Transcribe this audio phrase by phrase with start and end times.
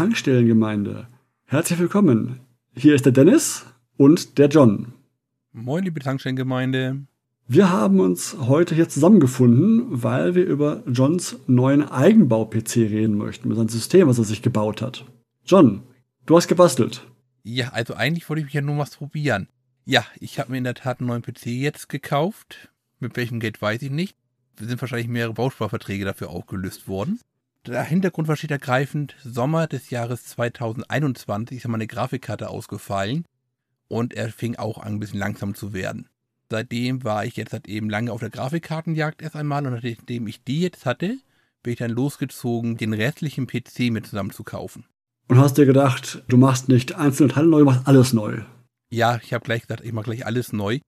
[0.00, 1.08] Zankstellengemeinde.
[1.44, 2.40] Herzlich willkommen.
[2.74, 3.66] Hier ist der Dennis
[3.98, 4.94] und der John.
[5.52, 7.02] Moin, liebe Tankstellengemeinde.
[7.46, 13.58] Wir haben uns heute hier zusammengefunden, weil wir über Johns neuen Eigenbau-PC reden möchten, mit
[13.58, 15.04] seinem System, was er sich gebaut hat.
[15.44, 15.82] John,
[16.24, 17.06] du hast gebastelt.
[17.42, 19.48] Ja, also eigentlich wollte ich mich ja nur was probieren.
[19.84, 22.70] Ja, ich habe mir in der Tat einen neuen PC jetzt gekauft.
[23.00, 24.16] Mit welchem Geld weiß ich nicht.
[24.58, 27.20] Es sind wahrscheinlich mehrere Bausparverträge dafür aufgelöst worden
[27.66, 33.24] der Hintergrund war steht ergreifend, Sommer des Jahres 2021 ist meine Grafikkarte ausgefallen
[33.88, 36.08] und er fing auch an, ein bisschen langsam zu werden.
[36.48, 40.42] Seitdem war ich jetzt halt eben lange auf der Grafikkartenjagd erst einmal und nachdem ich
[40.42, 41.18] die jetzt hatte,
[41.62, 44.86] bin ich dann losgezogen, den restlichen PC mit zusammen zu kaufen.
[45.28, 48.42] Und hast dir gedacht, du machst nicht einzelne Teile neu, du machst alles neu.
[48.92, 50.80] Ja, ich habe gleich gesagt, ich mache gleich alles neu.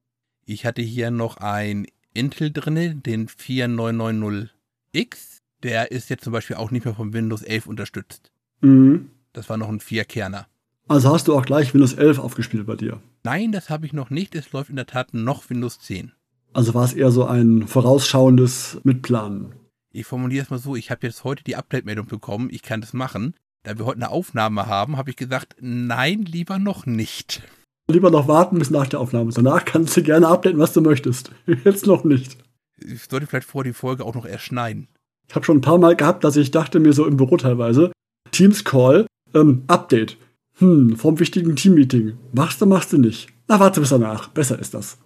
[0.44, 5.31] Ich hatte hier noch ein Intel drinne, den 4990X
[5.62, 8.30] der ist jetzt zum Beispiel auch nicht mehr von Windows 11 unterstützt.
[8.60, 9.10] Mhm.
[9.32, 10.46] Das war noch ein Vierkerner.
[10.88, 13.00] Also hast du auch gleich Windows 11 aufgespielt bei dir?
[13.22, 14.34] Nein, das habe ich noch nicht.
[14.34, 16.12] Es läuft in der Tat noch Windows 10.
[16.52, 19.54] Also war es eher so ein vorausschauendes Mitplanen?
[19.90, 22.92] Ich formuliere es mal so, ich habe jetzt heute die Update-Meldung bekommen, ich kann das
[22.92, 23.34] machen.
[23.62, 27.42] Da wir heute eine Aufnahme haben, habe ich gesagt, nein, lieber noch nicht.
[27.88, 29.32] Lieber noch warten bis nach der Aufnahme.
[29.32, 31.30] Danach kannst du gerne updaten, was du möchtest.
[31.64, 32.38] Jetzt noch nicht.
[32.78, 34.88] Ich sollte vielleicht vor die Folge auch noch erschneiden.
[35.28, 37.92] Ich habe schon ein paar Mal gehabt, dass ich dachte mir so im Büro teilweise,
[38.30, 40.16] Teams Call, ähm, Update.
[40.58, 42.18] Hm, vom wichtigen Teammeeting.
[42.32, 43.28] Machst du, machst du nicht.
[43.48, 44.28] Na, warte bis danach.
[44.28, 44.98] Besser ist das.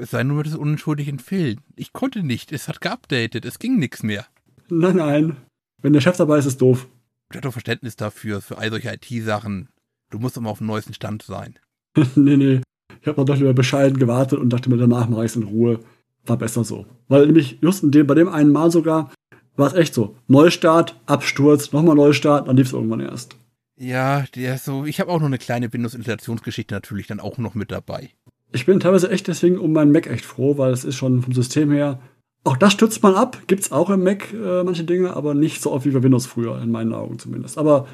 [0.00, 1.60] Es sei nur des unentschuldigen Fehlen.
[1.76, 2.52] Ich konnte nicht.
[2.52, 3.44] Es hat geupdatet.
[3.44, 4.26] Es ging nichts mehr.
[4.68, 5.36] Nein, nein.
[5.82, 6.88] Wenn der Chef dabei ist, ist doof.
[7.30, 9.68] Ich hatte doch Verständnis dafür, für all solche IT-Sachen.
[10.10, 11.58] Du musst immer auf dem neuesten Stand sein.
[12.14, 12.60] nee, nee.
[13.00, 15.80] Ich habe doch lieber bescheiden gewartet und dachte mir, danach mache ich es in Ruhe.
[16.24, 16.86] War besser so.
[17.08, 19.12] Weil nämlich just in dem, bei dem einen Mal sogar,
[19.56, 20.16] war es echt so.
[20.28, 23.36] Neustart, Absturz, nochmal Neustart, dann lief es irgendwann erst.
[23.78, 27.70] Ja, der so, ich habe auch noch eine kleine Windows-Installationsgeschichte natürlich dann auch noch mit
[27.70, 28.10] dabei.
[28.52, 31.34] Ich bin teilweise echt deswegen um meinen Mac echt froh, weil es ist schon vom
[31.34, 32.00] System her.
[32.44, 35.72] Auch das stützt man ab, gibt's auch im Mac äh, manche Dinge, aber nicht so
[35.72, 37.58] oft wie bei Windows früher, in meinen Augen zumindest.
[37.58, 37.86] Aber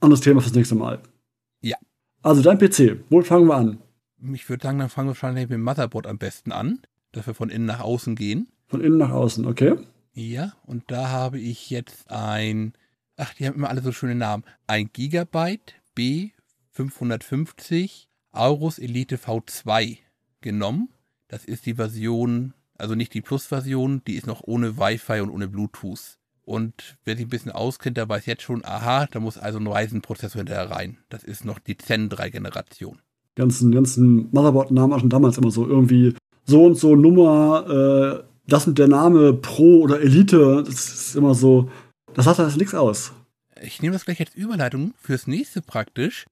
[0.00, 1.00] anderes Thema fürs nächste Mal.
[1.60, 1.76] Ja.
[2.22, 3.78] Also dein PC, wo fangen wir an?
[4.32, 6.80] Ich würde sagen, dann fangen wir wahrscheinlich mit dem Motherboard am besten an,
[7.12, 8.48] dass wir von innen nach außen gehen.
[8.68, 9.76] Von innen nach außen, okay.
[10.18, 12.72] Ja, und da habe ich jetzt ein,
[13.16, 19.98] ach, die haben immer alle so schöne Namen, ein Gigabyte B550 Aorus Elite V2
[20.40, 20.88] genommen.
[21.28, 25.46] Das ist die Version, also nicht die Plus-Version, die ist noch ohne Wi-Fi und ohne
[25.46, 26.18] Bluetooth.
[26.42, 29.68] Und wer sich ein bisschen auskennt, der weiß jetzt schon, aha, da muss also ein
[29.68, 30.98] Ryzen-Prozessor hinterher rein.
[31.10, 32.98] Das ist noch die Zen 3-Generation.
[33.36, 38.66] Die ganzen, ganzen Motherboard-Namen schon damals immer so irgendwie so und so Nummer, äh, das
[38.66, 41.70] mit der Name Pro oder Elite, das ist immer so,
[42.14, 43.12] das sagt alles nichts aus.
[43.62, 46.26] Ich nehme das gleich als Überleitung fürs nächste praktisch,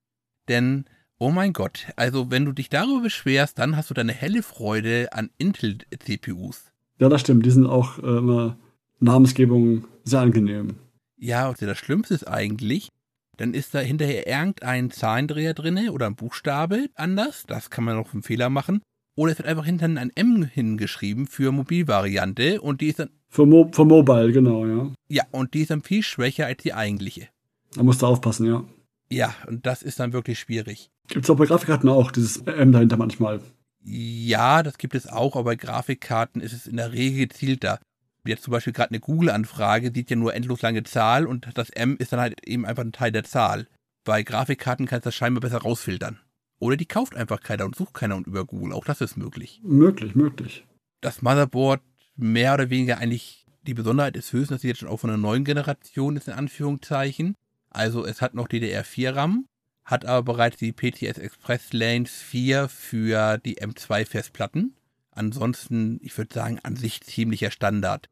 [0.49, 0.87] denn,
[1.19, 5.13] oh mein Gott, also wenn du dich darüber beschwerst, dann hast du deine helle Freude
[5.13, 6.73] an Intel-CPUs.
[6.99, 8.57] Ja, das stimmt, die sind auch äh, immer
[8.99, 10.77] Namensgebung sehr angenehm.
[11.19, 12.89] Ja, und das Schlimmste ist eigentlich,
[13.37, 18.15] dann ist da hinterher irgendein Zahlendreher drinne oder ein Buchstabe anders, das kann man noch
[18.15, 18.81] einen Fehler machen.
[19.17, 23.11] Oder es wird einfach hinter ein M hingeschrieben für Mobilvariante und die ist dann.
[23.29, 24.93] Für, Mo für Mobile, genau, ja.
[25.09, 27.29] Ja, und die ist dann viel schwächer als die eigentliche.
[27.75, 28.65] Da musst du aufpassen, ja.
[29.11, 30.91] Ja, und das ist dann wirklich schwierig.
[31.09, 33.41] Gibt es auch bei Grafikkarten auch, dieses M dahinter manchmal?
[33.83, 37.79] Ja, das gibt es auch, aber bei Grafikkarten ist es in der Regel gezielter.
[38.27, 41.97] Jetzt zum Beispiel gerade eine Google-Anfrage sieht ja nur endlos lange Zahl und das M
[41.99, 43.69] ist dann halt eben einfach ein Teil der Zahl.
[44.05, 46.19] Bei Grafikkarten kannst du das scheinbar besser rausfiltern.
[46.59, 48.73] Oder die kauft einfach keiner und sucht keiner über Google.
[48.73, 49.61] Auch das ist möglich.
[49.63, 50.67] Möglich, möglich.
[51.01, 51.83] Das Motherboard
[52.17, 55.19] mehr oder weniger eigentlich die Besonderheit ist höchstens, dass sie jetzt schon auch von einer
[55.19, 57.35] neuen Generation ist, in Anführungszeichen.
[57.71, 59.47] Also es hat noch DDR4 RAM,
[59.85, 64.75] hat aber bereits die PTS Express Lanes 4 für die M2 Festplatten.
[65.11, 68.09] Ansonsten, ich würde sagen, an sich ziemlicher Standard.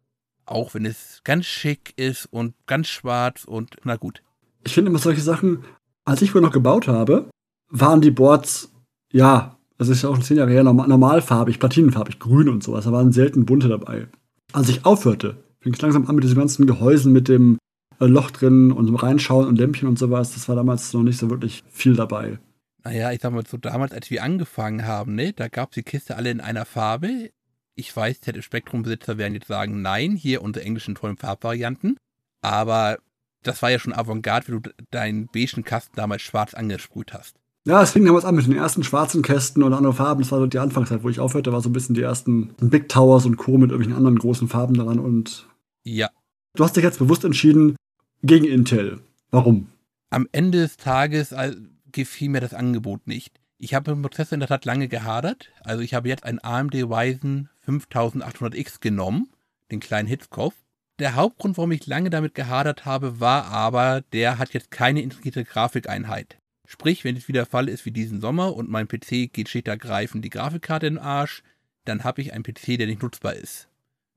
[0.47, 4.23] Auch wenn es ganz schick ist und ganz schwarz und na gut.
[4.65, 5.65] Ich finde immer solche Sachen,
[6.05, 7.31] als ich wohl noch gebaut habe,
[7.75, 8.73] waren die Boards,
[9.13, 12.85] ja, das ist ja auch zehn Jahre her, normalfarbig, platinenfarbig, grün und sowas.
[12.85, 14.07] Da waren selten bunte dabei.
[14.53, 17.59] Als ich aufhörte, fing es langsam an mit diesen ganzen Gehäusen mit dem
[17.99, 20.35] äh, Loch drin und Reinschauen und Lämpchen und sowas.
[20.35, 22.39] Das war damals noch nicht so wirklich viel dabei.
[22.85, 25.83] Naja, ich sag mal so, damals, als wir angefangen haben, ne, da gab es die
[25.83, 27.31] Kiste alle in einer Farbe.
[27.75, 31.97] Ich weiß, ZF-Spektrum-Besitzer werden jetzt sagen, nein, hier unsere englischen tollen Farbvarianten.
[32.41, 32.99] Aber
[33.43, 37.37] das war ja schon Avantgarde, wie du deinen beigen Kasten damals schwarz angesprüht hast.
[37.67, 40.21] Ja, es fing damals an mit den ersten schwarzen Kästen und anderen Farben.
[40.21, 42.91] Das war so die Anfangszeit, wo ich aufhörte, war so ein bisschen die ersten Big
[42.91, 43.53] Towers und Co.
[43.53, 45.49] mit irgendwelchen anderen großen Farben daran und.
[45.83, 46.11] Ja.
[46.55, 47.77] Du hast dich jetzt bewusst entschieden
[48.23, 49.01] gegen Intel.
[49.31, 49.69] Warum?
[50.11, 51.57] Am Ende des Tages äh,
[51.91, 53.41] gefiel mir das Angebot nicht.
[53.57, 55.51] Ich habe im Prozessor in der Tat lange gehadert.
[55.63, 59.31] Also ich habe jetzt einen AMD Ryzen 5800X genommen,
[59.71, 60.55] den kleinen Hitzkopf.
[60.99, 65.45] Der Hauptgrund, warum ich lange damit gehadert habe, war aber, der hat jetzt keine integrierte
[65.45, 66.37] Grafikeinheit.
[66.67, 69.69] Sprich, wenn es wieder der Fall ist wie diesen Sommer und mein PC geht schlicht
[69.69, 71.43] ergreifend die Grafikkarte in den Arsch,
[71.85, 73.69] dann habe ich einen PC, der nicht nutzbar ist.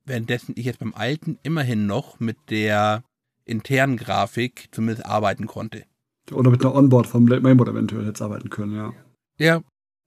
[0.05, 3.03] Währenddessen ich jetzt beim alten immerhin noch mit der
[3.43, 5.83] internen Grafik zumindest arbeiten konnte.
[6.31, 8.93] Oder mit einer Onboard vom Mainboard eventuell jetzt arbeiten können, ja.
[9.37, 9.61] Ja,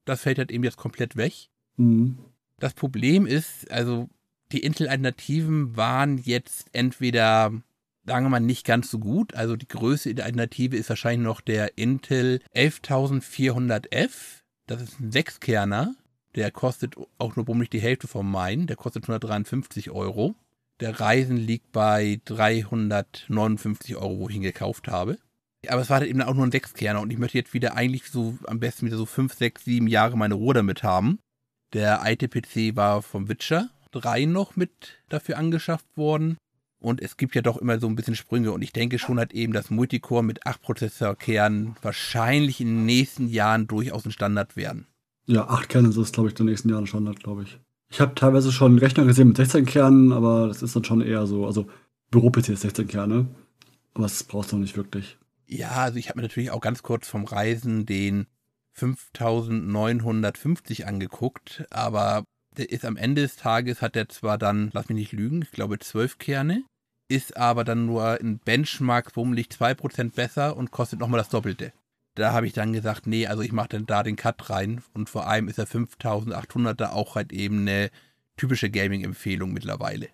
[0.05, 1.33] das fällt halt eben jetzt komplett weg.
[1.77, 2.17] Mhm.
[2.59, 4.09] Das Problem ist, also
[4.51, 7.51] die Intel-Alternativen waren jetzt entweder,
[8.05, 9.35] sagen wir mal, nicht ganz so gut.
[9.35, 14.41] Also die größte Alternative ist wahrscheinlich noch der Intel 11400F.
[14.67, 15.95] Das ist ein Sechskerner.
[16.35, 18.67] Der kostet auch nur bummelig die Hälfte vom meinen.
[18.67, 20.35] Der kostet 153 Euro.
[20.79, 25.17] Der Reisen liegt bei 359 Euro, wo ich ihn gekauft habe.
[25.67, 28.09] Aber es war halt eben auch nur ein Sechskerner und ich möchte jetzt wieder eigentlich
[28.09, 31.19] so am besten wieder so fünf, sechs, sieben Jahre meine Ruhe damit haben.
[31.73, 34.71] Der alte PC war vom Witcher 3 noch mit
[35.09, 36.37] dafür angeschafft worden.
[36.81, 38.51] Und es gibt ja doch immer so ein bisschen Sprünge.
[38.51, 43.29] Und ich denke schon halt eben, dass Multicore mit 8 Prozessorkernen wahrscheinlich in den nächsten
[43.29, 44.87] Jahren durchaus ein Standard werden.
[45.27, 47.59] Ja, 8 Kerne ist es, glaube ich, in den nächsten Jahren Standard, glaube ich.
[47.89, 51.27] Ich habe teilweise schon Rechner gesehen mit 16 Kernen, aber das ist dann schon eher
[51.27, 51.45] so.
[51.45, 51.69] Also
[52.09, 53.27] Büro-PC ist 16 Kerne.
[53.93, 55.19] Aber das brauchst du noch nicht wirklich.
[55.45, 58.25] Ja, also ich habe mir natürlich auch ganz kurz vom Reisen den
[58.73, 62.23] 5950 angeguckt, aber
[62.57, 65.51] der ist am Ende des Tages, hat er zwar dann, lass mich nicht lügen, ich
[65.51, 66.63] glaube 12 Kerne,
[67.11, 71.73] ist aber dann nur in Benchmark bummelig 2% besser und kostet nochmal das Doppelte.
[72.15, 75.09] Da habe ich dann gesagt, nee, also ich mache dann da den Cut rein und
[75.09, 77.89] vor allem ist der 5800er auch halt eben eine
[78.37, 80.07] typische Gaming-Empfehlung mittlerweile.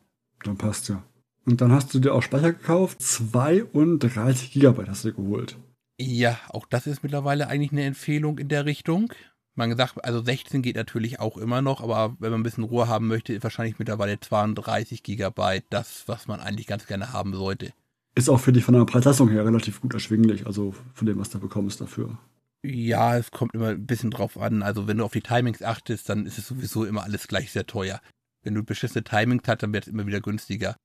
[0.43, 1.03] Dann passt ja.
[1.45, 3.01] Und dann hast du dir auch Speicher gekauft.
[3.01, 5.57] 32 Gigabyte hast du dir geholt.
[5.99, 9.13] Ja, auch das ist mittlerweile eigentlich eine Empfehlung in der Richtung.
[9.57, 12.87] Man gesagt, also 16 geht natürlich auch immer noch, aber wenn man ein bisschen Ruhe
[12.87, 17.73] haben möchte, ist wahrscheinlich mittlerweile 32 Gigabyte das, was man eigentlich ganz gerne haben sollte.
[18.13, 21.31] Ist auch für dich von der Preisleistung her relativ gut erschwinglich, also von dem, was
[21.31, 22.19] du bekommst dafür.
[22.61, 24.61] Ja, es kommt immer ein bisschen drauf an.
[24.61, 27.65] Also wenn du auf die Timings achtest, dann ist es sowieso immer alles gleich sehr
[27.65, 27.99] teuer.
[28.43, 30.75] Wenn du beschissene Timings hast, dann wird es immer wieder günstiger.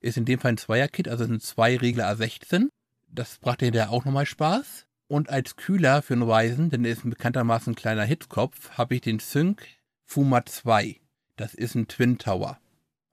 [0.00, 2.68] Ist in dem Fall ein Zweier-Kit, also sind zwei Regler A16.
[3.10, 4.86] Das brachte hinterher auch nochmal Spaß.
[5.10, 9.00] Und als Kühler für einen Ryzen, denn der ist bekanntermaßen ein kleiner Hitzkopf, habe ich
[9.00, 9.66] den Sync
[10.04, 11.00] Fuma 2.
[11.34, 12.58] Das ist ein Twin Tower.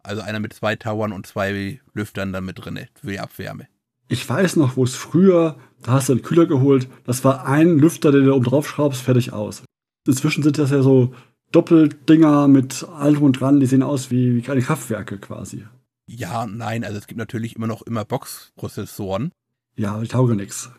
[0.04, 3.68] Also einer mit zwei Towern und zwei Lüftern dann mit drin für die Abwärme.
[4.10, 7.80] Ich weiß noch, wo es früher, da hast du einen Kühler geholt, das war ein
[7.80, 9.64] Lüfter, den du oben drauf schraubst, fertig aus.
[10.06, 11.16] Inzwischen sind das ja so
[11.52, 15.66] Doppeldinger mit allem und dran, die sehen aus wie, wie kleine Kraftwerke quasi.
[16.06, 19.32] Ja, nein, also es gibt natürlich immer noch immer Box-Prozessoren.
[19.76, 20.70] Ja, die taugen nichts.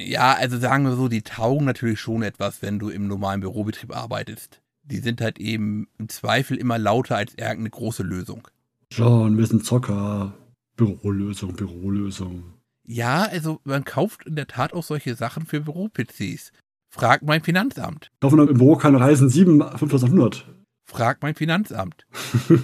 [0.00, 3.94] Ja, also sagen wir so, die taugen natürlich schon etwas, wenn du im normalen Bürobetrieb
[3.94, 4.60] arbeitest.
[4.82, 8.48] Die sind halt eben im Zweifel immer lauter als irgendeine große Lösung.
[8.90, 10.32] John, wir sind Zocker.
[10.76, 12.44] Bürolösung, Bürolösung.
[12.86, 16.52] Ja, also man kauft in der Tat auch solche Sachen für Büro-PCs.
[16.90, 18.10] Frag mein Finanzamt.
[18.20, 20.46] Kaufen im Büro keine Reisen 7 5100.
[20.86, 22.06] Frag mein Finanzamt.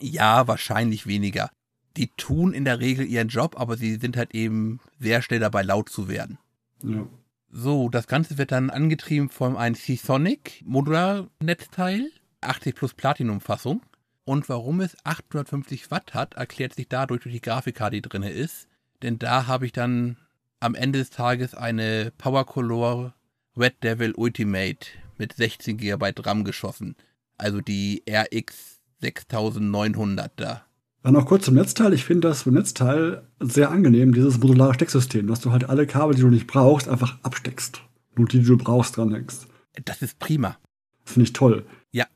[0.00, 1.50] Ja, wahrscheinlich weniger.
[1.96, 5.62] Die tun in der Regel ihren Job, aber sie sind halt eben sehr schnell dabei,
[5.62, 6.38] laut zu werden.
[6.82, 7.06] Ja.
[7.50, 12.10] So, das Ganze wird dann angetrieben von einem Seasonic Modular-Netzteil,
[12.42, 13.82] 80 plus Platinum-Fassung.
[14.24, 18.66] Und warum es 850 Watt hat, erklärt sich dadurch durch die Grafikkarte, die drin ist.
[19.02, 20.16] Denn da habe ich dann
[20.60, 23.14] am Ende des Tages eine PowerColor
[23.56, 26.96] Red Devil Ultimate mit 16 GB RAM geschossen.
[27.38, 30.66] Also die RX 6900 da.
[31.06, 31.92] Dann noch kurz zum Netzteil.
[31.92, 36.22] Ich finde das Netzteil sehr angenehm, dieses modulare Stecksystem, dass du halt alle Kabel, die
[36.22, 37.80] du nicht brauchst, einfach absteckst.
[38.16, 39.46] Nur die, die du brauchst, dranhängst.
[39.84, 40.58] Das ist prima.
[41.04, 41.64] Das finde ich toll.
[41.92, 42.06] Ja.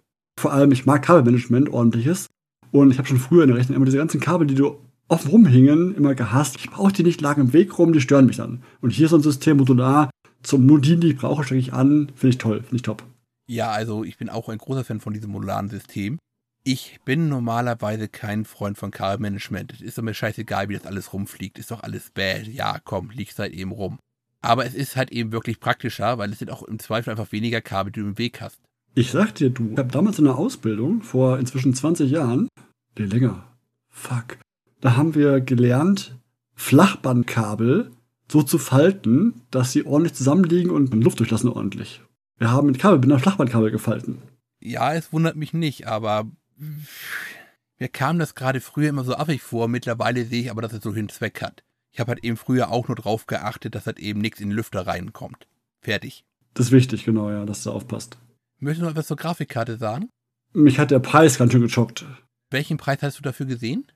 [0.40, 2.26] Vor allem, ich mag Kabelmanagement, ordentliches.
[2.73, 5.30] Und ich habe schon früher in der Rechnung immer diese ganzen Kabel, die du offen
[5.30, 6.56] rumhingen, immer gehasst.
[6.56, 8.64] Ich brauche die nicht, lagen im Weg rum, die stören mich dann.
[8.80, 10.11] Und hier ist so ein System modular,
[10.42, 12.11] zum nur die, die ich brauche, stecke ich an.
[12.16, 13.04] Finde ich toll, finde ich top.
[13.47, 16.18] Ja, also ich bin auch ein großer Fan von diesem modularen System.
[16.62, 19.72] Ich bin normalerweise kein Freund von Kabelmanagement.
[19.72, 21.58] Es ist doch mir scheißegal, wie das alles rumfliegt.
[21.58, 22.46] Ist doch alles bad.
[22.46, 23.98] Ja, komm, liegt halt eben rum.
[24.42, 27.60] Aber es ist halt eben wirklich praktischer, weil es sind auch im Zweifel einfach weniger
[27.60, 28.60] Kabel, die du im Weg hast.
[28.94, 32.48] Ich sag dir, du, ich habe damals in der Ausbildung, vor inzwischen 20 Jahren,
[32.98, 33.44] nee, länger,
[33.88, 34.38] fuck,
[34.80, 36.18] da haben wir gelernt,
[36.56, 37.92] Flachbandkabel
[38.28, 42.02] so zu falten, dass sie ordentlich zusammenliegen und Luft durchlassen ordentlich.
[42.38, 44.22] Wir haben mit Kabelbinder Flachbandkabel gefalten.
[44.60, 46.30] Ja, es wundert mich nicht, aber
[47.78, 49.68] mir kam das gerade früher immer so affig vor.
[49.68, 51.62] Mittlerweile sehe ich aber, dass es so einen Zweck hat.
[51.92, 54.56] Ich habe halt eben früher auch nur drauf geachtet, dass halt eben nichts in den
[54.56, 55.46] Lüfter reinkommt.
[55.80, 56.24] Fertig.
[56.54, 58.18] Das ist wichtig, genau, ja, dass du aufpasst.
[58.58, 60.10] Möchtest du noch etwas zur Grafikkarte sagen?
[60.52, 62.04] Mich hat der Preis ganz schön geschockt.
[62.50, 63.86] Welchen Preis hast du dafür gesehen?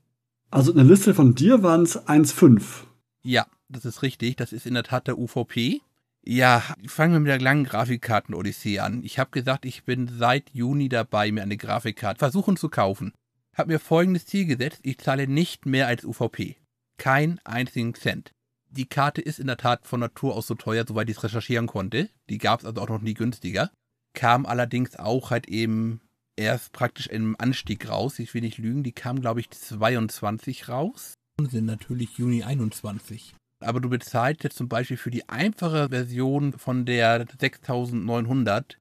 [0.51, 2.85] Also in der Liste von dir waren es 1,5.
[3.23, 4.37] Ja, das ist richtig.
[4.37, 5.81] Das ist in der Tat der UVP.
[6.27, 9.03] Ja, fangen wir mit der langen Grafikkarten-Odyssee an.
[9.05, 13.13] Ich habe gesagt, ich bin seit Juni dabei, mir eine Grafikkarte versuchen zu kaufen.
[13.55, 16.57] Hab mir folgendes Ziel gesetzt, ich zahle nicht mehr als UVP.
[16.97, 18.33] Kein einzigen Cent.
[18.71, 21.67] Die Karte ist in der Tat von Natur aus so teuer, soweit ich es recherchieren
[21.67, 22.09] konnte.
[22.31, 23.71] Die gab es also auch noch nie günstiger.
[24.15, 26.01] Kam allerdings auch halt eben
[26.37, 28.19] erst praktisch im Anstieg raus.
[28.19, 31.15] Ich will nicht lügen, die kam, glaube ich, 22 raus.
[31.39, 33.35] Und sind natürlich Juni 21.
[33.61, 38.79] Aber du bezahlst jetzt zum Beispiel für die einfache Version von der 6900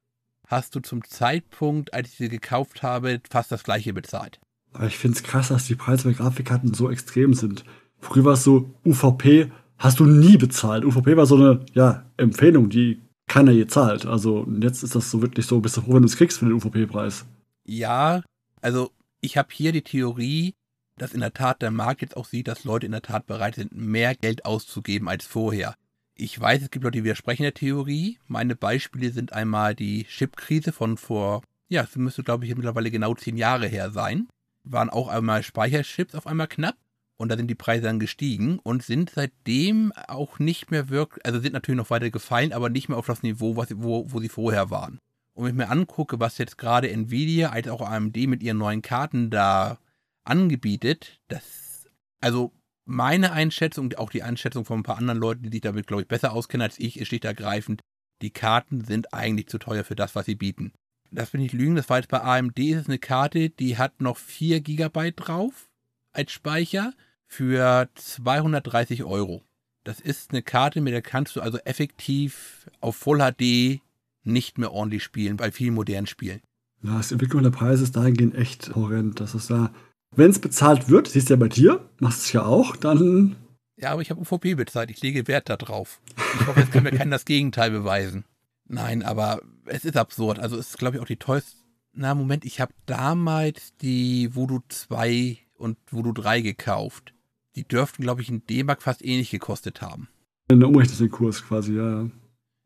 [0.48, 4.40] hast du zum Zeitpunkt, als ich sie gekauft habe, fast das gleiche bezahlt.
[4.74, 7.64] Aber ich finde es krass, dass die Preise bei Grafikkarten so extrem sind.
[8.00, 10.84] Früher war es so, UVP hast du nie bezahlt.
[10.86, 14.06] UVP war so eine ja, Empfehlung, die keiner je zahlt.
[14.06, 16.46] Also jetzt ist das so wirklich so, bist du froh, wenn du es kriegst für
[16.46, 17.26] den UVP-Preis.
[17.66, 18.24] Ja,
[18.62, 20.54] also ich habe hier die Theorie,
[20.98, 23.56] dass in der Tat der Markt jetzt auch sieht, dass Leute in der Tat bereit
[23.56, 25.76] sind, mehr Geld auszugeben als vorher.
[26.16, 28.20] Ich weiß, es gibt Leute, die widersprechen der Theorie.
[28.28, 33.16] Meine Beispiele sind einmal die Chip-Krise von vor, ja, es müsste, glaube ich, mittlerweile genau
[33.16, 34.28] zehn Jahre her sein.
[34.64, 36.76] Waren auch einmal Speicherchips auf einmal knapp
[37.18, 41.40] und da sind die Preise dann gestiegen und sind seitdem auch nicht mehr wirklich, also
[41.40, 44.30] sind natürlich noch weiter gefallen, aber nicht mehr auf das Niveau, was, wo, wo sie
[44.30, 45.00] vorher waren.
[45.34, 48.82] Und wenn ich mir angucke, was jetzt gerade Nvidia als auch AMD mit ihren neuen
[48.82, 49.80] Karten da
[50.24, 51.90] angebietet, das,
[52.22, 52.52] also
[52.86, 56.08] meine Einschätzung, auch die Einschätzung von ein paar anderen Leuten, die sich damit, glaube ich,
[56.08, 57.82] besser auskennen als ich, ist schlicht ergreifend,
[58.22, 60.74] die Karten sind eigentlich zu teuer für das, was sie bieten.
[61.12, 64.02] Das will ich lügen, das war jetzt bei AMD, ist es eine Karte, die hat
[64.02, 65.70] noch 4 GB drauf
[66.12, 66.94] als Speicher
[67.28, 69.44] für 230 Euro.
[69.84, 73.82] Das ist eine Karte, mit der kannst du also effektiv auf Full HD
[74.24, 76.42] nicht mehr ordentlich spielen, bei vielen modernen Spielen.
[76.82, 79.20] Ja, das Entwicklung der Preise ist dahingehend echt horrend.
[79.20, 79.74] Das ist da,
[80.16, 83.36] wenn es bezahlt wird, siehst du ja bei dir, machst es ja auch, dann.
[83.78, 86.00] Ja, aber ich habe UVP bezahlt, ich lege Wert darauf.
[86.40, 88.26] Ich hoffe, jetzt kann mir keiner das Gegenteil beweisen.
[88.68, 90.40] Nein, aber es ist absurd.
[90.40, 91.58] Also es ist, glaube ich, auch die teuerste.
[91.94, 97.14] Na, Moment, ich habe damals die Voodoo 2 und Voodoo 3 gekauft.
[97.56, 100.08] Die dürften, glaube ich, in D-Mark fast ähnlich gekostet haben.
[100.48, 102.10] Wenn du umrechnest den Kurs quasi, ja, ja.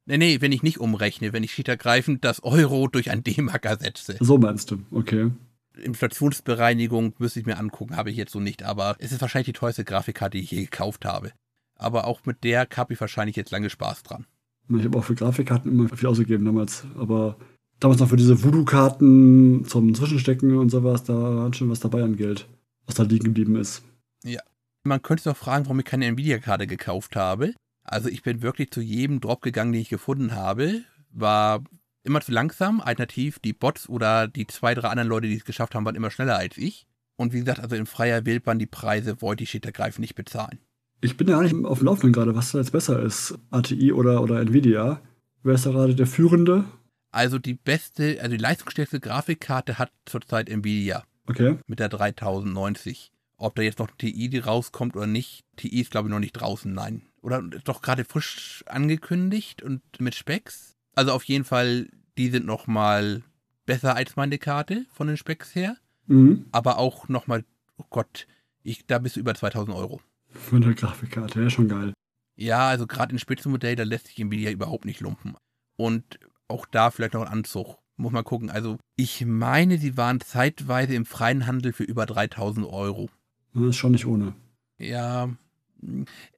[0.05, 3.65] Nee, nee, wenn ich nicht umrechne, wenn ich schlicht ergreifend das Euro durch ein D-Mark
[3.65, 4.17] ersetze.
[4.21, 5.31] So meinst du, okay.
[5.81, 9.53] Inflationsbereinigung müsste ich mir angucken, habe ich jetzt so nicht, aber es ist wahrscheinlich die
[9.53, 11.31] teuerste Grafikkarte, die ich je gekauft habe.
[11.75, 14.25] Aber auch mit der habe ich wahrscheinlich jetzt lange Spaß dran.
[14.69, 17.37] Ich habe auch für Grafikkarten immer viel ausgegeben damals, aber
[17.79, 22.17] damals noch für diese Voodoo-Karten zum Zwischenstecken und sowas, da war schon was dabei an
[22.17, 22.47] Geld,
[22.85, 23.83] was da liegen geblieben ist.
[24.23, 24.41] Ja.
[24.83, 27.53] Man könnte sich auch fragen, warum ich keine Nvidia-Karte gekauft habe.
[27.83, 30.81] Also ich bin wirklich zu jedem Drop gegangen, den ich gefunden habe.
[31.11, 31.63] War
[32.07, 32.81] immer zu langsam.
[32.81, 36.11] Alternativ die Bots oder die zwei, drei anderen Leute, die es geschafft haben, waren immer
[36.11, 36.87] schneller als ich.
[37.15, 40.59] Und wie gesagt, also in freier Wildbahn die Preise wollte ich ergreifend nicht bezahlen.
[41.01, 43.37] Ich bin ja nicht auf dem Laufenden gerade, was da jetzt besser ist.
[43.51, 45.01] ATI oder, oder Nvidia.
[45.43, 46.65] Wer ist da gerade der Führende?
[47.11, 51.03] Also die beste, also die leistungsstärkste Grafikkarte hat zurzeit Nvidia.
[51.27, 51.57] Okay.
[51.67, 53.11] Mit der 3090.
[53.37, 56.33] Ob da jetzt noch TI die rauskommt oder nicht, TI ist glaube ich noch nicht
[56.33, 60.75] draußen, nein oder doch gerade frisch angekündigt und mit Specks.
[60.95, 63.23] Also auf jeden Fall, die sind noch mal
[63.65, 65.77] besser als meine Karte von den Specks her.
[66.07, 66.45] Mhm.
[66.51, 67.43] Aber auch noch mal,
[67.77, 68.27] oh Gott,
[68.63, 70.01] ich, da bist du über 2000 Euro.
[70.29, 71.93] Von der Grafikkarte, ja, schon geil.
[72.35, 75.35] Ja, also gerade im Spitzenmodell, da lässt sich Nvidia überhaupt nicht lumpen.
[75.75, 77.77] Und auch da vielleicht noch ein Anzug.
[77.99, 78.51] Muss man gucken.
[78.51, 83.09] Also ich meine, sie waren zeitweise im freien Handel für über 3000 Euro.
[83.53, 84.35] Das ist schon nicht ohne.
[84.77, 85.29] Ja,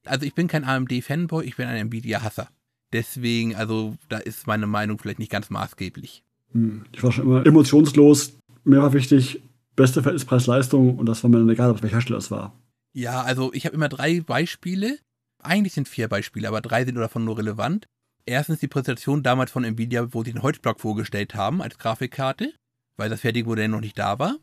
[0.06, 2.50] also ich bin kein AMD-Fanboy, ich bin ein Nvidia-Hasser.
[2.94, 6.24] Deswegen, also da ist meine Meinung vielleicht nicht ganz maßgeblich.
[6.54, 8.34] Hm, ich war schon immer emotionslos.
[8.64, 9.42] Mir war wichtig,
[9.76, 12.54] beste Verhältnis Preis-Leistung und das war mir dann egal, welcher Hersteller es war.
[12.94, 14.98] Ja, also ich habe immer drei Beispiele.
[15.42, 17.88] Eigentlich sind vier Beispiele, aber drei sind davon nur relevant.
[18.26, 22.54] Erstens die Präsentation damals von Nvidia, wo sie den Holzblock vorgestellt haben als Grafikkarte,
[22.98, 24.38] weil das fertige Modell noch nicht da war.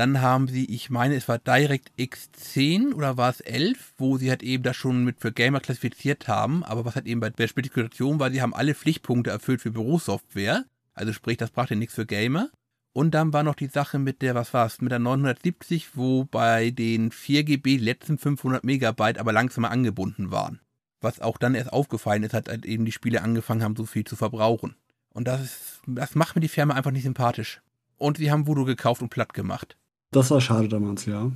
[0.00, 4.30] Dann haben sie, ich meine, es war Direct X10 oder war es 11, wo sie
[4.30, 6.64] halt eben das schon mit für Gamer klassifiziert haben.
[6.64, 10.64] Aber was halt eben bei der Spezifikation war, sie haben alle Pflichtpunkte erfüllt für Bürosoftware.
[10.94, 12.48] Also sprich, das brachte nichts für Gamer.
[12.94, 16.24] Und dann war noch die Sache mit der, was war es, mit der 970, wo
[16.24, 20.60] bei den 4GB die letzten 500 Megabyte aber langsamer angebunden waren.
[21.02, 24.04] Was auch dann erst aufgefallen ist, hat halt eben die Spiele angefangen haben, so viel
[24.04, 24.76] zu verbrauchen.
[25.12, 27.60] Und das ist, das macht mir die Firma einfach nicht sympathisch.
[27.98, 29.76] Und sie haben Voodoo gekauft und platt gemacht.
[30.10, 31.30] Das war schade damals, ja.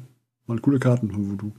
[0.46, 1.52] Waren coole Karten von Voodoo.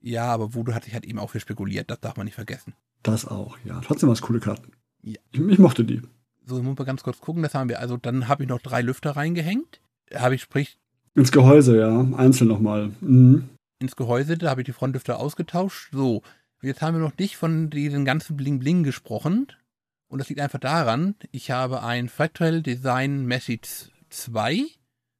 [0.00, 2.74] Ja, aber Voodoo hat sich halt eben auch für spekuliert, das darf man nicht vergessen.
[3.02, 3.80] Das auch, ja.
[3.80, 4.72] Trotzdem war es coole Karten.
[5.02, 5.18] Ja.
[5.32, 6.02] Ich, ich mochte die.
[6.44, 7.80] So, muss man ganz kurz gucken, das haben wir.
[7.80, 9.80] Also dann habe ich noch drei Lüfter reingehängt.
[10.14, 10.78] Habe ich, sprich,
[11.16, 12.06] Ins Gehäuse, ja.
[12.16, 12.92] Einzeln nochmal.
[13.00, 13.48] Mhm.
[13.78, 15.88] ins Gehäuse, da habe ich die Frontlüfter ausgetauscht.
[15.92, 16.22] So,
[16.60, 19.46] jetzt haben wir noch nicht von diesem ganzen Bling Bling gesprochen.
[20.08, 24.66] Und das liegt einfach daran, ich habe ein Fractal Design Message 2,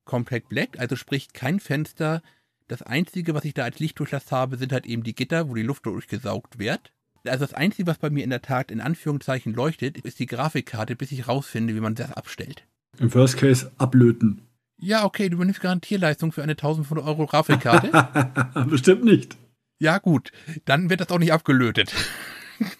[0.07, 2.23] Compact Black, also sprich kein Fenster.
[2.69, 5.63] Das Einzige, was ich da als Lichtdurchlass habe, sind halt eben die Gitter, wo die
[5.63, 6.93] Luft durchgesaugt wird.
[7.27, 10.97] Also das Einzige, was bei mir in der Tat in Anführungszeichen leuchtet, ist die Grafikkarte,
[10.97, 12.65] bis ich rausfinde, wie man das abstellt.
[12.99, 14.43] Im First Case ablöten.
[14.79, 17.91] Ja, okay, du übernimmst Garantierleistung für eine 1500 Euro Grafikkarte.
[18.71, 19.37] Bestimmt nicht.
[19.79, 20.33] Ja, gut.
[20.65, 21.93] Dann wird das auch nicht abgelötet.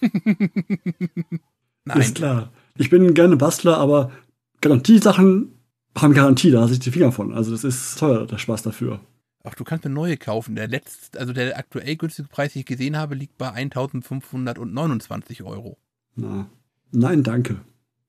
[1.85, 2.01] Nein.
[2.01, 2.53] Ist klar.
[2.77, 4.13] Ich bin gerne Bastler, aber
[4.61, 5.56] Garantiesachen
[5.97, 7.33] haben Garantie, da lasse ich die Finger von.
[7.33, 9.01] Also das ist teuer, der Spaß dafür.
[9.45, 10.57] Ach, du kannst mir neue kaufen.
[10.57, 15.79] Der letzte, also der aktuell günstige Preis, den ich gesehen habe, liegt bei 1529 Euro.
[16.17, 16.51] Na.
[16.91, 17.61] Nein, danke.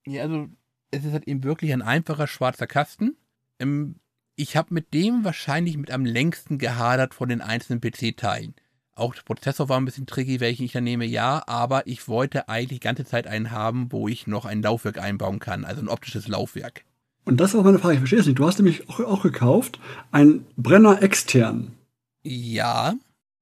[0.06, 0.48] Ja, also
[0.90, 3.16] es ist halt eben wirklich ein einfacher schwarzer Kasten.
[3.58, 3.96] Ähm,
[4.34, 8.54] ich habe mit dem wahrscheinlich mit am längsten gehadert von den einzelnen PC-Teilen.
[8.94, 12.48] Auch der Prozessor war ein bisschen tricky, welchen ich da nehme, ja, aber ich wollte
[12.48, 15.88] eigentlich die ganze Zeit einen haben, wo ich noch ein Laufwerk einbauen kann, also ein
[15.88, 16.84] optisches Laufwerk.
[17.28, 18.38] Und das ist meine Frage, ich verstehe es nicht.
[18.38, 19.78] Du hast nämlich auch, auch gekauft,
[20.12, 21.72] ein Brenner extern.
[22.22, 22.94] Ja,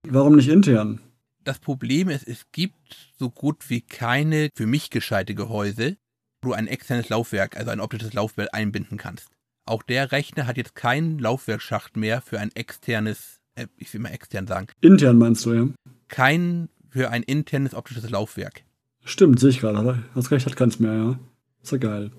[0.03, 1.01] Warum nicht intern?
[1.45, 5.99] das Problem ist, es gibt so gut wie keine für mich gescheite Gehäuse,
[6.43, 9.29] wo du ein externes Laufwerk, also ein optisches Laufwerk einbinden kannst.
[9.67, 14.09] Auch der Rechner hat jetzt keinen Laufwerksschacht mehr für ein externes, äh, ich will mal
[14.09, 15.69] extern sagen, Intern meinst du, ja?
[16.09, 18.65] kein für ein internes optisches Laufwerk.
[19.05, 20.03] Stimmt, sehe ich gerade.
[20.17, 21.19] Hast recht, hat keins mehr, ja.
[21.63, 22.11] Ist ja geil.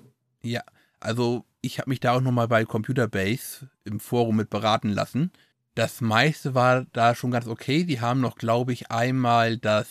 [0.42, 0.62] Ja,
[1.00, 5.30] also ich habe mich da auch nochmal bei Computerbase im Forum mit beraten lassen.
[5.74, 7.84] Das meiste war da schon ganz okay.
[7.84, 9.88] Die haben noch, glaube ich, einmal das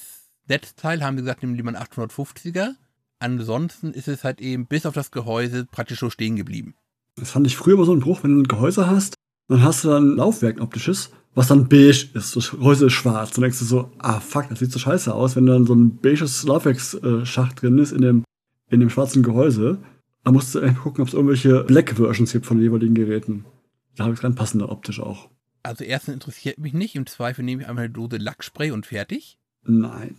[0.48, 2.76] Netzteil, haben gesagt, nehmen lieber einen 850er.
[3.20, 6.76] Ansonsten ist es halt eben bis auf das Gehäuse praktisch so stehen geblieben.
[7.16, 9.16] Das fand ich früher immer so ein Bruch, wenn du ein Gehäuse hast,
[9.48, 12.36] dann hast du dann ein Laufwerk ein optisches, was dann beige ist.
[12.36, 13.32] Das Gehäuse ist schwarz.
[13.32, 15.98] Dann denkst du so, ah fuck, das sieht so scheiße aus, wenn dann so ein
[15.98, 18.24] beiges Laufwerksschacht drin ist in dem,
[18.70, 19.80] in dem schwarzen Gehäuse.
[20.34, 23.46] Du echt gucken, ob es irgendwelche Black-Versions gibt von den jeweiligen Geräten.
[23.96, 25.30] Da habe ich ganz passende optisch auch.
[25.64, 29.38] Also erstens interessiert mich nicht, im Zweifel nehme ich einmal eine Dose Lackspray und fertig.
[29.64, 30.16] Nein.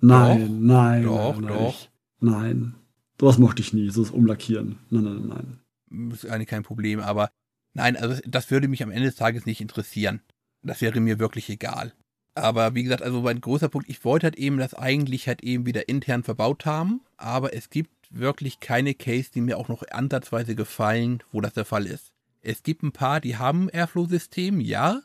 [0.00, 1.02] Nein, Doch, nein.
[1.04, 1.88] doch, nein, doch.
[2.20, 2.74] Nein.
[3.20, 4.78] Sowas mochte ich nie, so das Umlackieren.
[4.88, 5.58] Nein, nein,
[5.90, 6.10] nein.
[6.12, 7.30] Ist eigentlich kein Problem, aber
[7.74, 10.20] nein, also das würde mich am Ende des Tages nicht interessieren.
[10.62, 11.92] Das wäre mir wirklich egal.
[12.34, 15.66] Aber wie gesagt, also mein großer Punkt, ich wollte halt eben das eigentlich halt eben
[15.66, 20.54] wieder intern verbaut haben, aber es gibt wirklich keine Case, die mir auch noch ansatzweise
[20.54, 22.12] gefallen, wo das der Fall ist.
[22.42, 25.00] Es gibt ein paar, die haben Airflow-System, ja,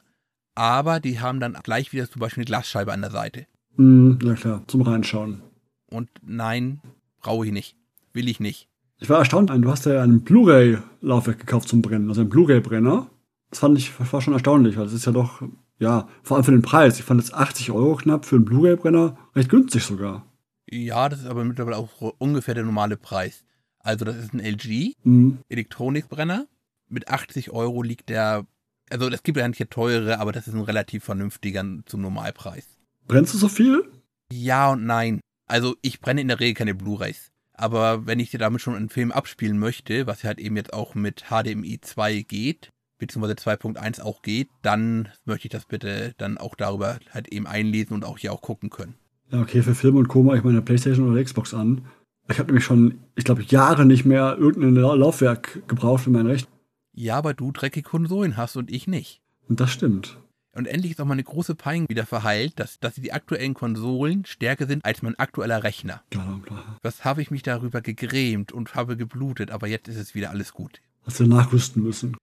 [0.56, 3.46] aber die haben dann gleich wieder zum Beispiel eine Glasscheibe an der Seite.
[3.76, 5.41] Hm, ja klar, zum Reinschauen.
[5.88, 6.80] Und nein,
[7.20, 7.76] brauche ich nicht.
[8.13, 8.70] Will ich nicht.
[9.00, 13.10] Ich war erstaunt, du hast ja einen Blu-ray-Laufwerk gekauft zum Brennen, also einen Blu-ray-Brenner.
[13.50, 15.41] Das fand ich war schon erstaunlich, weil das ist ja doch,
[15.80, 16.98] ja, vor allem für den Preis.
[16.98, 20.26] Ich fand jetzt 80 Euro knapp für einen Blu-ray-Brenner recht günstig sogar.
[20.69, 23.43] Ja, das ist aber mittlerweile auch ungefähr der normale Preis.
[23.80, 26.47] Also das ist ein LG Hm, Elektronikbrenner.
[26.88, 28.45] Mit 80 Euro liegt der,
[28.89, 32.78] also es gibt ja nicht teure, aber das ist ein relativ vernünftiger zum Normalpreis.
[33.08, 33.84] brennst du so viel?
[34.32, 35.21] Ja und nein.
[35.47, 37.32] Also ich brenne in der Regel keine Blu-rays.
[37.54, 40.73] Aber wenn ich dir damit schon einen Film abspielen möchte, was ja halt eben jetzt
[40.73, 46.38] auch mit HDMI 2 geht, beziehungsweise 2.1 auch geht, dann möchte ich das bitte dann
[46.38, 48.95] auch darüber halt eben einlesen und auch hier auch gucken können.
[49.36, 50.24] Ja, okay, für Film und Co.
[50.24, 51.86] mache ich meine Playstation oder Xbox an.
[52.30, 56.26] Ich habe nämlich schon, ich glaube, Jahre nicht mehr irgendein La- Laufwerk gebraucht für mein
[56.26, 56.48] Recht.
[56.93, 59.21] Ja, aber du dreckige Konsolen hast und ich nicht.
[59.50, 60.17] Und das stimmt.
[60.54, 64.24] Und endlich ist auch mal eine große Pein wieder verheilt, dass, dass die aktuellen Konsolen
[64.26, 66.02] stärker sind als mein aktueller Rechner.
[66.12, 66.78] Klar, klar.
[66.82, 70.54] Was habe ich mich darüber gegrämt und habe geblutet, aber jetzt ist es wieder alles
[70.54, 70.80] gut.
[71.06, 72.15] Hast du nachrüsten müssen.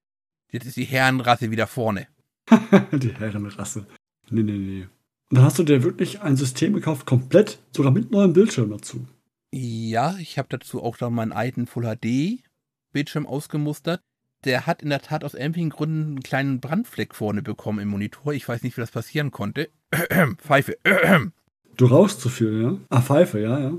[0.51, 2.07] Jetzt ist die Herrenrasse wieder vorne.
[2.93, 3.87] Die Herrenrasse.
[4.31, 4.87] Nee, nee, nee.
[5.33, 9.07] Und dann hast du dir wirklich ein System gekauft, komplett, sogar mit neuem Bildschirm dazu.
[9.51, 12.45] Ja, ich habe dazu auch dann meinen alten Full HD
[12.93, 14.03] Bildschirm ausgemustert.
[14.45, 18.35] Der hat in der Tat aus irgendwelchen Gründen einen kleinen Brandfleck vorne bekommen im Monitor.
[18.35, 19.71] Ich weiß nicht, wie das passieren konnte.
[20.37, 20.77] Pfeife.
[21.79, 22.77] Du rauchst zu viel, ja?
[22.91, 23.73] Ah, Pfeife, ja, ja.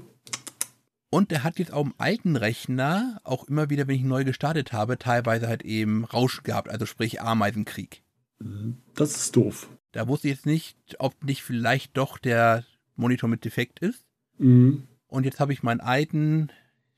[1.12, 4.74] Und der hat jetzt auf dem alten Rechner auch immer wieder, wenn ich neu gestartet
[4.74, 8.02] habe, teilweise halt eben Rauschen gehabt, also sprich Ameisenkrieg.
[8.40, 8.78] Mhm.
[8.96, 9.70] Das ist doof.
[9.94, 14.04] Da wusste ich jetzt nicht, ob nicht vielleicht doch der Monitor mit defekt ist.
[14.40, 14.84] Mhm.
[15.08, 16.50] Und jetzt habe ich meinen alten,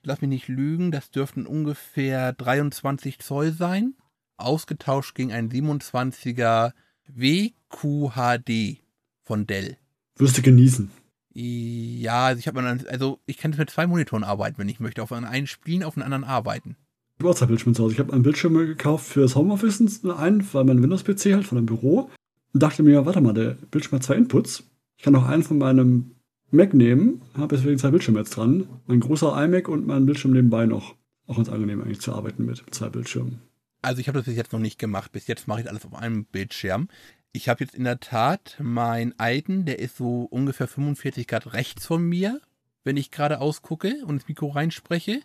[0.01, 3.93] lass mich nicht lügen, das dürften ungefähr 23 Zoll sein.
[4.37, 6.71] Ausgetauscht gegen einen 27er
[7.07, 8.81] WQHD
[9.23, 9.77] von Dell.
[10.17, 10.89] Wirst du genießen.
[11.33, 15.03] Ja, also ich habe also ich kann mit zwei Monitoren arbeiten, wenn ich möchte.
[15.03, 16.77] Auf einen spielen, auf den anderen arbeiten.
[17.17, 17.93] Ich habe auch zwei Bildschirme zu Hause.
[17.93, 21.65] Ich habe einen Bildschirm gekauft für das Homeoffice, einen, weil mein Windows-PC halt von einem
[21.65, 22.09] Büro.
[22.55, 24.63] Und dachte mir, warte mal, der Bildschirm hat zwei Inputs.
[24.95, 26.15] Ich kann auch einen von meinem
[26.51, 28.69] Mac nehmen, habe deswegen zwei Bildschirme jetzt dran.
[28.87, 30.95] Mein großer iMac und mein Bildschirm nebenbei noch.
[31.27, 33.41] Auch ganz angenehm eigentlich zu arbeiten mit zwei Bildschirmen.
[33.81, 35.11] Also ich habe das bis jetzt noch nicht gemacht.
[35.11, 36.87] Bis jetzt mache ich alles auf einem Bildschirm.
[37.33, 41.85] Ich habe jetzt in der Tat meinen alten, der ist so ungefähr 45 Grad rechts
[41.85, 42.39] von mir,
[42.85, 45.19] wenn ich gerade ausgucke und ins Mikro reinspreche.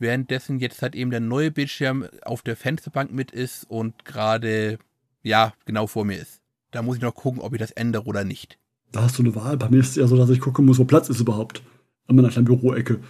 [0.00, 4.80] Währenddessen jetzt halt eben der neue Bildschirm auf der Fensterbank mit ist und gerade,
[5.22, 6.43] ja, genau vor mir ist.
[6.74, 8.58] Da muss ich noch gucken, ob ich das ändere oder nicht.
[8.90, 9.56] Da hast du eine Wahl.
[9.56, 11.62] Bei mir ist es eher so, dass ich gucken muss, wo Platz ist überhaupt.
[12.08, 13.00] An meiner kleinen Büroecke.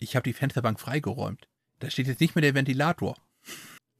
[0.00, 1.46] Ich habe die Fensterbank freigeräumt.
[1.78, 3.16] Da steht jetzt nicht mehr der Ventilator.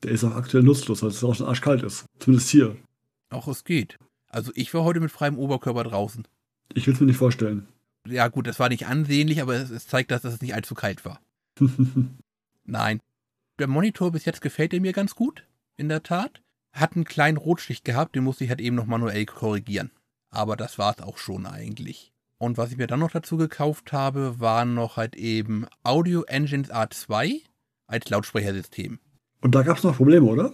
[0.03, 2.07] Der ist auch aktuell nutzlos, weil es auch schon arschkalt ist.
[2.18, 2.77] Zumindest hier.
[3.31, 4.00] Auch es geht.
[4.27, 6.27] Also ich war heute mit freiem Oberkörper draußen.
[6.74, 7.68] Ich will es mir nicht vorstellen.
[8.09, 11.05] Ja gut, das war nicht ansehnlich, aber es, es zeigt, dass es nicht allzu kalt
[11.05, 11.20] war.
[12.64, 12.98] Nein.
[13.61, 15.46] Der Monitor bis jetzt gefällt er mir ganz gut,
[15.77, 16.42] in der Tat
[16.74, 19.90] hat einen kleinen Rotstich gehabt, den musste ich halt eben noch manuell korrigieren.
[20.30, 22.12] Aber das war es auch schon eigentlich.
[22.38, 26.70] Und was ich mir dann noch dazu gekauft habe, waren noch halt eben Audio Engines
[26.70, 27.42] A2
[27.87, 28.98] als Lautsprechersystem.
[29.40, 30.52] Und da gab es noch Probleme, oder?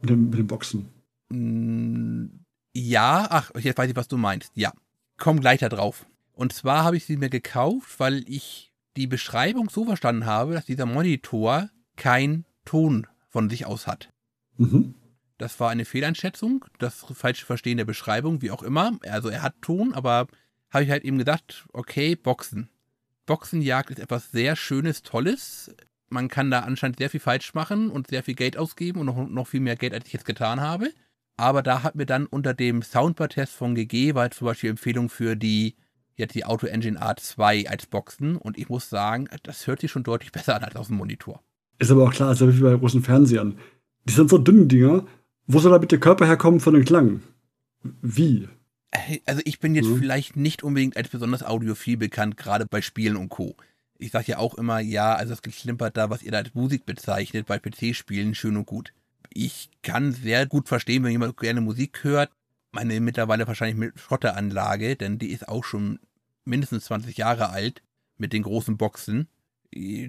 [0.00, 0.88] Mit den, mit den Boxen.
[1.28, 2.26] Mm,
[2.74, 4.50] ja, ach, jetzt weiß ich, was du meinst.
[4.56, 4.72] Ja,
[5.16, 6.06] komm gleich da drauf.
[6.32, 10.66] Und zwar habe ich sie mir gekauft, weil ich die Beschreibung so verstanden habe, dass
[10.66, 14.10] dieser Monitor kein Ton von sich aus hat.
[14.56, 14.94] Mhm.
[15.38, 18.98] Das war eine Fehleinschätzung, das falsche Verstehen der Beschreibung, wie auch immer.
[19.02, 20.28] Also er hat Ton, aber
[20.70, 22.68] habe ich halt eben gedacht, okay, Boxen.
[23.26, 25.74] Boxenjagd ist etwas sehr Schönes, Tolles.
[26.08, 29.28] Man kann da anscheinend sehr viel falsch machen und sehr viel Geld ausgeben und noch,
[29.28, 30.90] noch viel mehr Geld, als ich jetzt getan habe.
[31.36, 35.36] Aber da hat mir dann unter dem Soundbar-Test von GG war zum Beispiel Empfehlung für
[35.36, 35.76] die
[36.14, 40.02] jetzt die Auto Engine A2 als Boxen und ich muss sagen, das hört sich schon
[40.02, 41.42] deutlich besser an als aus dem Monitor.
[41.78, 43.58] Ist aber auch klar, ist ja wie bei großen Fernsehern.
[44.04, 45.06] Die sind so dünne Dinger,
[45.46, 47.22] wo soll da bitte Körper herkommen von den Klang?
[48.00, 48.48] Wie?
[49.26, 49.98] Also ich bin jetzt mhm.
[49.98, 53.56] vielleicht nicht unbedingt als besonders audiophil bekannt, gerade bei Spielen und Co.
[53.98, 56.84] Ich sage ja auch immer, ja, also das Geklimpert da, was ihr da als Musik
[56.84, 58.92] bezeichnet, bei PC-Spielen, schön und gut.
[59.32, 62.30] Ich kann sehr gut verstehen, wenn jemand gerne Musik hört.
[62.72, 65.98] Meine mittlerweile wahrscheinlich mit Schotteranlage, denn die ist auch schon
[66.44, 67.82] mindestens 20 Jahre alt,
[68.18, 69.28] mit den großen Boxen.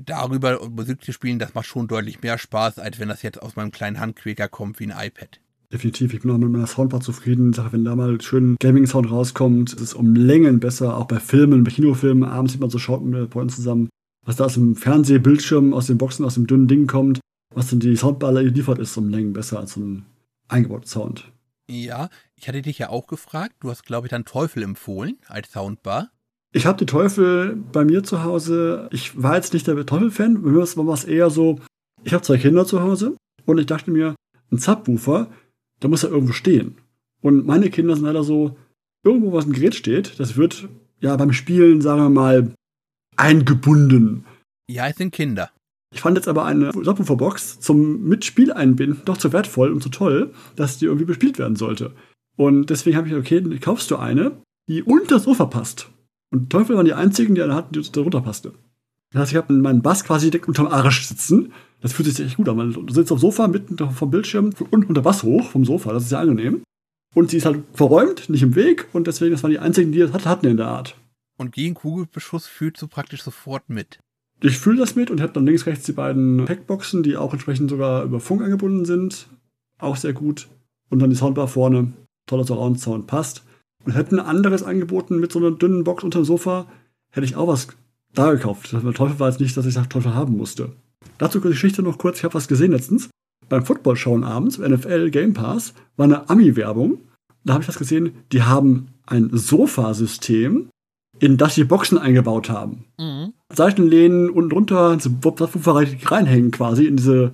[0.05, 3.55] Darüber Musik zu spielen, das macht schon deutlich mehr Spaß, als wenn das jetzt aus
[3.55, 5.39] meinem kleinen Handquäker kommt wie ein iPad.
[5.71, 7.49] Definitiv, ich bin auch mit meiner Soundbar zufrieden.
[7.49, 11.19] Ich sage, wenn da mal schön Gaming-Sound rauskommt, ist es um Längen besser, auch bei
[11.19, 12.25] Filmen, bei Kinofilmen.
[12.25, 13.89] Abends sieht man so Schauten mit Freunden zusammen.
[14.25, 17.19] Was da aus dem Fernsehbildschirm, aus den Boxen, aus dem dünnen Ding kommt,
[17.55, 20.05] was denn die Soundbar liefert, ist um Längen besser als so ein
[20.47, 21.31] eingebauter Sound.
[21.67, 23.55] Ja, ich hatte dich ja auch gefragt.
[23.61, 26.11] Du hast, glaube ich, dann Teufel empfohlen als Soundbar.
[26.55, 28.87] Ich habe die Teufel bei mir zu Hause.
[28.91, 30.43] Ich war jetzt nicht der Teufel-Fan.
[30.43, 31.59] Bei mir war es eher so,
[32.03, 34.15] ich habe zwei Kinder zu Hause und ich dachte mir,
[34.51, 35.31] ein Subwoofer,
[35.79, 36.77] da muss ja irgendwo stehen.
[37.21, 38.55] Und meine Kinder sind leider so,
[39.03, 42.53] irgendwo was ein Gerät steht, das wird ja beim Spielen, sagen wir mal,
[43.17, 44.25] eingebunden.
[44.69, 45.49] Ja, es sind Kinder.
[45.93, 50.33] Ich fand jetzt aber eine Subwoofer-Box zum Mitspiel einbinden doch zu wertvoll und zu toll,
[50.55, 51.93] dass die irgendwie bespielt werden sollte.
[52.37, 54.37] Und deswegen habe ich okay, kaufst du eine,
[54.67, 55.89] die unter das Sofa passt.
[56.33, 58.53] Und Teufel waren die einzigen, die eine hatten, die da runterpasste.
[59.11, 61.53] Das heißt, ich habe meinen Bass quasi direkt unterm Arsch sitzen.
[61.79, 62.73] Das fühlt sich echt gut an.
[62.73, 65.93] Du sitzt auf dem Sofa mitten vom Bildschirm und unter Bass hoch vom Sofa.
[65.93, 66.63] Das ist sehr angenehm.
[67.13, 68.87] Und sie ist halt verräumt, nicht im Weg.
[68.93, 70.97] Und deswegen, das waren die einzigen, die das hatten in der Art.
[71.37, 73.99] Und gegen Kugelbeschuss fühlst du praktisch sofort mit.
[74.41, 77.69] Ich fühle das mit und habe dann links, rechts die beiden Packboxen, die auch entsprechend
[77.69, 79.27] sogar über Funk angebunden sind.
[79.77, 80.47] Auch sehr gut.
[80.89, 81.93] Und dann die Soundbar vorne.
[82.25, 83.43] Toller Surround-Sound passt
[83.85, 86.67] und hätten ein anderes angeboten mit so einer dünnen Box unter dem Sofa,
[87.11, 87.67] hätte ich auch was
[88.13, 88.71] da gekauft.
[88.71, 90.73] Der Teufel war jetzt nicht, dass ich das Teufel haben musste.
[91.17, 92.19] Dazu die Geschichte noch kurz.
[92.19, 93.09] Ich habe was gesehen letztens.
[93.49, 96.99] Beim Football-Schauen abends, NFL Game Pass, war eine Ami-Werbung.
[97.43, 98.13] Da habe ich was gesehen.
[98.31, 100.69] Die haben ein Sofasystem,
[101.19, 102.85] in das die Boxen eingebaut haben.
[102.97, 103.33] Mhm.
[103.53, 107.33] Seitenlehnen unten drunter, Subwoofer reinhängen quasi in diese,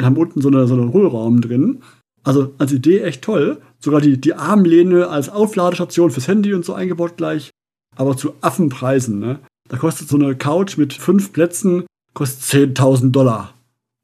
[0.00, 1.82] haben unten so, eine, so einen Hohlraum drin.
[2.24, 3.60] Also als Idee echt toll.
[3.78, 7.50] Sogar die, die Armlehne als Aufladestation fürs Handy und so eingebaut gleich.
[7.96, 9.40] Aber zu Affenpreisen, ne?
[9.68, 13.54] Da kostet so eine Couch mit fünf Plätzen, kostet 10.000 Dollar.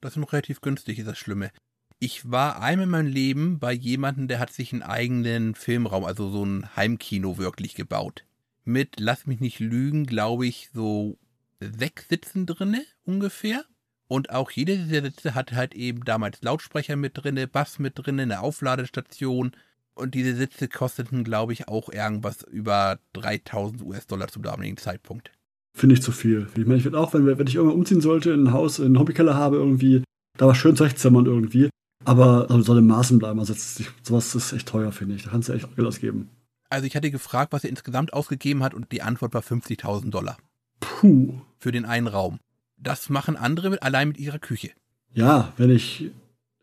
[0.01, 1.51] Das ist noch relativ günstig, ist das Schlimme.
[1.99, 6.29] Ich war einmal in meinem Leben bei jemandem, der hat sich einen eigenen Filmraum, also
[6.29, 8.25] so ein Heimkino wirklich gebaut.
[8.65, 11.17] Mit, lass mich nicht lügen, glaube ich, so
[11.61, 13.65] sechs Sitzen drinne ungefähr.
[14.07, 18.23] Und auch jede dieser Sitze hatte halt eben damals Lautsprecher mit drinne, Bass mit drinne,
[18.23, 19.53] eine Aufladestation.
[19.95, 25.31] Und diese Sitze kosteten, glaube ich, auch irgendwas über 3000 US-Dollar zum damaligen Zeitpunkt.
[25.77, 26.49] Finde ich zu viel.
[26.57, 28.87] Ich meine, ich würde auch, wenn, wenn ich irgendwann umziehen sollte, in ein Haus, in
[28.87, 30.03] einen Hobbykeller habe, irgendwie,
[30.37, 31.71] da war schön zurechtzimmern irgendwie.
[32.05, 33.39] Aber soll im Maßen bleiben.
[33.41, 33.55] Also
[34.03, 35.25] sowas ist echt teuer, finde ich.
[35.25, 36.29] Da kannst du echt Geld ausgeben.
[36.69, 40.37] Also ich hatte gefragt, was er insgesamt ausgegeben hat und die Antwort war 50.000 Dollar.
[40.81, 41.41] Puh.
[41.59, 42.41] Für den einen Raum.
[42.77, 44.71] Das machen andere mit, allein mit ihrer Küche.
[45.13, 46.11] Ja, wenn ich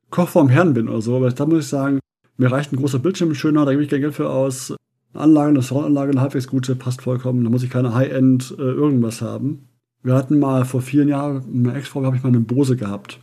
[0.10, 2.00] Koch vorm Herrn bin oder so, aber da muss ich sagen,
[2.38, 4.74] mir reicht ein großer Bildschirm schöner, da gebe ich kein Geld für aus.
[5.14, 7.44] Eine Anlage, eine Soundanlage, eine halbwegs gute, passt vollkommen.
[7.44, 9.68] Da muss ich keine High-End äh, irgendwas haben.
[10.04, 13.20] Wir hatten mal vor vielen Jahren, meiner Ex-Frau, habe ich mal eine Bose gehabt.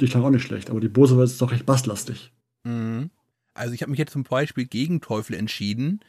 [0.00, 2.32] Die klang auch nicht schlecht, aber die Bose war jetzt doch recht basslastig.
[2.64, 3.10] Mhm.
[3.54, 6.00] Also ich habe mich jetzt zum Beispiel gegen Teufel entschieden,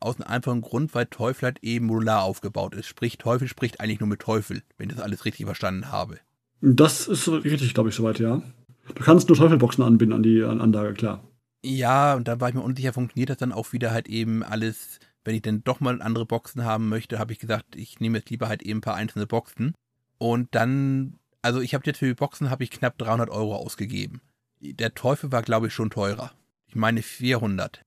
[0.00, 2.86] aus einem einfachen Grund, weil Teufel halt eben modular aufgebaut ist.
[2.86, 6.18] Sprich, Teufel spricht eigentlich nur mit Teufel, wenn ich das alles richtig verstanden habe.
[6.62, 8.42] Das ist richtig, glaube ich, soweit, ja.
[8.94, 11.22] Du kannst nur Teufelboxen anbinden an die Anlage, klar.
[11.62, 14.98] Ja, und da war ich mir unsicher, funktioniert das dann auch wieder halt eben alles,
[15.24, 18.30] wenn ich denn doch mal andere Boxen haben möchte, habe ich gesagt, ich nehme jetzt
[18.30, 19.74] lieber halt eben ein paar einzelne Boxen.
[20.18, 24.20] Und dann, also ich habe jetzt für die Boxen habe ich knapp 300 Euro ausgegeben.
[24.60, 26.32] Der Teufel war, glaube ich, schon teurer.
[26.66, 27.82] Ich meine 400.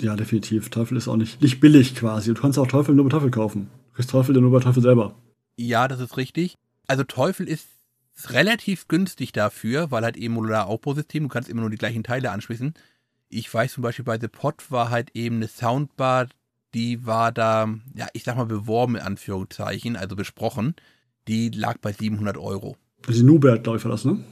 [0.00, 0.70] Ja, definitiv.
[0.70, 2.32] Teufel ist auch nicht, nicht billig quasi.
[2.32, 3.68] Du kannst auch Teufel nur bei Teufel kaufen.
[3.90, 5.14] Du kriegst Teufel nur bei Teufel selber.
[5.56, 6.56] Ja, das ist richtig.
[6.86, 7.68] Also Teufel ist
[8.28, 12.30] relativ günstig dafür, weil halt eben modular Aufbausystem, du kannst immer nur die gleichen Teile
[12.30, 12.74] anschließen.
[13.28, 16.28] Ich weiß zum Beispiel bei The Pod war halt eben eine Soundbar,
[16.74, 20.74] die war da, ja, ich sag mal beworben in Anführungszeichen, also besprochen.
[21.28, 22.76] Die lag bei 700 Euro.
[23.06, 24.24] Ist die Nubert, glaube ich, war das, ne?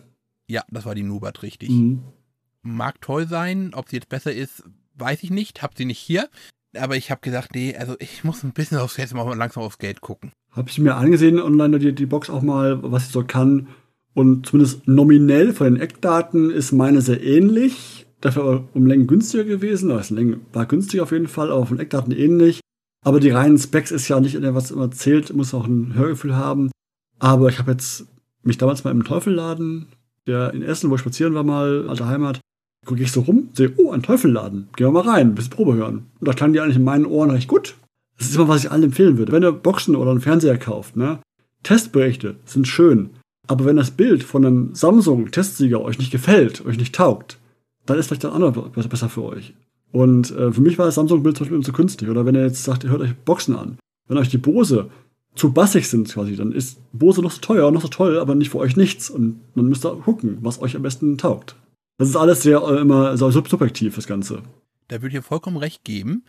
[0.47, 1.71] Ja, das war die Nubert, richtig.
[1.71, 2.03] Mhm.
[2.63, 4.65] Mag toll sein, ob sie jetzt besser ist,
[4.99, 6.29] weiß ich nicht, hab sie nicht hier.
[6.77, 9.79] Aber ich habe gesagt, nee, also ich muss ein bisschen aufs jetzt mal langsam aufs
[9.79, 10.33] Geld gucken.
[10.51, 13.69] Habe ich mir angesehen online die, die Box auch mal, was sie so kann.
[14.15, 18.07] Und zumindest nominell von den Eckdaten ist meine sehr ähnlich.
[18.21, 19.91] Dafür aber um Längen günstiger gewesen.
[19.91, 22.61] Also Längen war günstiger auf jeden Fall, aber von Eckdaten ähnlich.
[23.05, 26.71] Aber die reinen Specs ist ja nicht, was immer zählt, muss auch ein Hörgefühl haben.
[27.19, 28.07] Aber ich habe jetzt
[28.43, 29.87] mich damals mal im Teufelladen,
[30.27, 32.41] der in Essen, wo ich spazieren war, mal, alte Heimat,
[32.85, 34.69] gucke ich so rum, sehe, oh, ein Teufelladen.
[34.77, 36.07] Gehen wir mal rein, ein bisschen Probe hören.
[36.21, 37.77] Und da klang die eigentlich in meinen Ohren recht gut.
[38.19, 39.33] Das ist immer, was ich allen empfehlen würde.
[39.33, 41.21] Wenn ihr Boxen oder einen Fernseher kauft, ne,
[41.63, 43.11] Testberichte sind schön.
[43.47, 47.39] Aber wenn das Bild von einem Samsung-Testsieger euch nicht gefällt, euch nicht taugt,
[47.87, 49.55] dann ist vielleicht ein anderer besser für euch.
[49.93, 52.11] Und äh, für mich war das Samsung-Bild zum Beispiel zu künstlich.
[52.11, 54.91] Oder wenn ihr jetzt sagt, ihr hört euch Boxen an, wenn euch die Bose
[55.35, 58.51] zu bassig sind quasi, dann ist Bose noch so teuer, noch so toll, aber nicht
[58.51, 59.09] für euch nichts.
[59.09, 61.57] Und dann müsst ihr gucken, was euch am besten taugt.
[61.99, 64.43] Das ist alles sehr äh, immer so subjektiv, das Ganze.
[64.87, 66.25] Da würde ich vollkommen recht geben.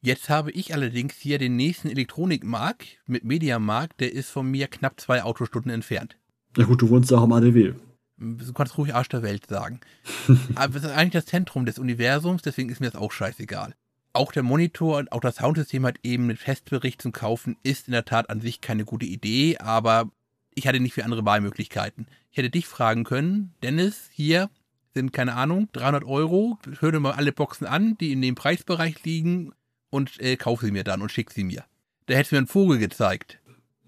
[0.00, 5.00] Jetzt habe ich allerdings hier den nächsten Elektronikmarkt mit Mediamarkt, der ist von mir knapp
[5.00, 6.16] zwei Autostunden entfernt.
[6.56, 7.74] Ja gut, du wohnst ja auch am ADW.
[8.16, 9.80] Du kannst ruhig Arsch der Welt sagen.
[10.54, 13.74] Aber es ist eigentlich das Zentrum des Universums, deswegen ist mir das auch scheißegal.
[14.12, 17.92] Auch der Monitor und auch das Soundsystem hat eben mit Festbericht zum Kaufen ist in
[17.92, 20.10] der Tat an sich keine gute Idee, aber
[20.54, 22.06] ich hatte nicht viel andere Wahlmöglichkeiten.
[22.30, 24.48] Ich hätte dich fragen können, Dennis, hier,
[24.94, 26.58] sind, keine Ahnung, 300 Euro.
[26.80, 29.52] Hör dir mal alle Boxen an, die in dem Preisbereich liegen
[29.90, 31.64] und äh, kauf sie mir dann und schick sie mir.
[32.06, 33.38] Da hättest du mir einen Vogel gezeigt.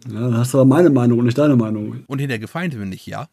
[0.08, 2.04] Ja, dann hast du aber meine Meinung und nicht deine Meinung.
[2.06, 3.28] Und hinterher gefallen sie mir nicht, ja?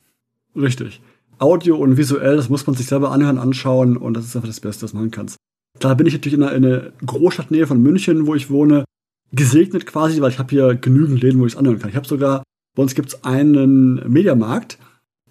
[0.55, 1.01] Richtig.
[1.39, 4.59] Audio und visuell, das muss man sich selber anhören, anschauen und das ist einfach das
[4.59, 5.37] Beste, was man kannst.
[5.79, 8.85] Da bin ich natürlich in einer, in einer Großstadtnähe von München, wo ich wohne,
[9.31, 11.89] gesegnet quasi, weil ich habe hier genügend Läden, wo ich es anhören kann.
[11.89, 12.43] Ich habe sogar,
[12.75, 14.79] bei uns gibt es einen Mediamarkt,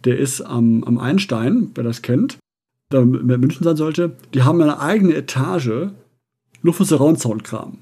[0.07, 2.38] der ist am, am Einstein, wer das kennt,
[2.88, 5.90] da München sein sollte, die haben eine eigene Etage
[6.62, 7.79] nur für Surround-Sound-Kram.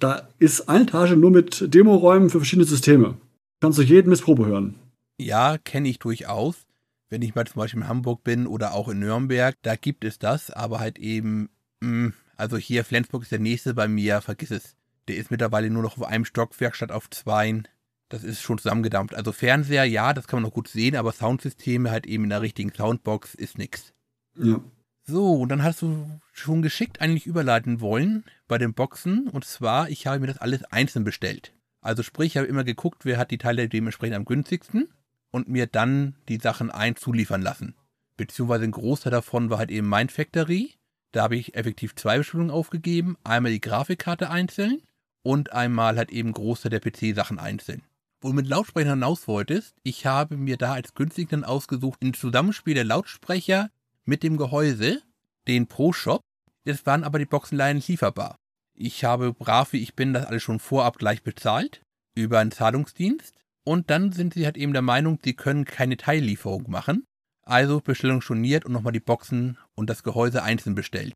[0.00, 3.14] Da ist eine Etage nur mit Demoräumen für verschiedene Systeme.
[3.60, 4.74] Kannst du jeden Missprobe hören.
[5.20, 6.66] Ja, kenne ich durchaus.
[7.10, 10.18] Wenn ich mal zum Beispiel in Hamburg bin oder auch in Nürnberg, da gibt es
[10.18, 11.48] das, aber halt eben,
[11.80, 14.76] mh, hm, also hier Flensburg ist der nächste bei mir, vergiss es.
[15.08, 17.66] Der ist mittlerweile nur noch auf einem Stockwerk statt auf zweien
[18.08, 19.14] das ist schon zusammengedampft.
[19.14, 22.42] Also Fernseher, ja, das kann man noch gut sehen, aber Soundsysteme halt eben in der
[22.42, 23.92] richtigen Soundbox ist nix.
[24.36, 24.60] Ja.
[25.04, 29.28] So, und dann hast du schon geschickt eigentlich überleiten wollen bei den Boxen.
[29.28, 31.54] Und zwar, ich habe mir das alles einzeln bestellt.
[31.80, 34.88] Also sprich, ich habe immer geguckt, wer hat die Teile dementsprechend am günstigsten
[35.30, 37.74] und mir dann die Sachen einzuliefern lassen.
[38.16, 40.74] Beziehungsweise ein Großteil davon war halt eben mein Factory.
[41.12, 43.16] Da habe ich effektiv zwei Bestellungen aufgegeben.
[43.24, 44.82] Einmal die Grafikkarte einzeln
[45.22, 47.82] und einmal halt eben Großteil der PC-Sachen einzeln
[48.20, 52.74] wo du mit Lautsprechern hinaus wolltest, ich habe mir da als günstigsten ausgesucht ein Zusammenspiel
[52.74, 53.70] der Lautsprecher
[54.04, 55.02] mit dem Gehäuse,
[55.46, 56.20] den Pro Shop.
[56.64, 58.36] Jetzt waren aber die Boxen leider nicht lieferbar.
[58.74, 61.82] Ich habe brav wie ich bin das alles schon vorab gleich bezahlt
[62.14, 66.70] über einen Zahlungsdienst und dann sind sie halt eben der Meinung, sie können keine Teillieferung
[66.70, 67.04] machen.
[67.42, 71.14] Also Bestellung storniert und nochmal die Boxen und das Gehäuse einzeln bestellt.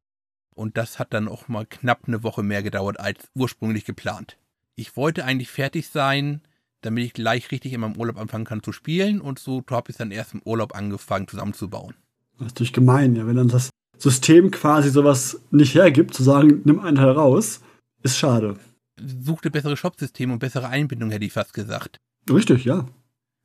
[0.54, 4.38] Und das hat dann auch mal knapp eine Woche mehr gedauert als ursprünglich geplant.
[4.74, 6.42] Ich wollte eigentlich fertig sein,
[6.82, 9.96] damit ich gleich richtig in meinem Urlaub anfangen kann zu spielen und so habe ich
[9.96, 11.94] dann erst im Urlaub angefangen zusammenzubauen.
[12.38, 16.60] Das ist natürlich gemein, ja, wenn dann das System quasi sowas nicht hergibt, zu sagen,
[16.64, 17.60] nimm einen Teil raus,
[18.02, 18.56] ist schade.
[19.00, 21.98] Suchte bessere Shopsysteme und bessere Einbindung, hätte ich fast gesagt.
[22.30, 22.86] Richtig, ja.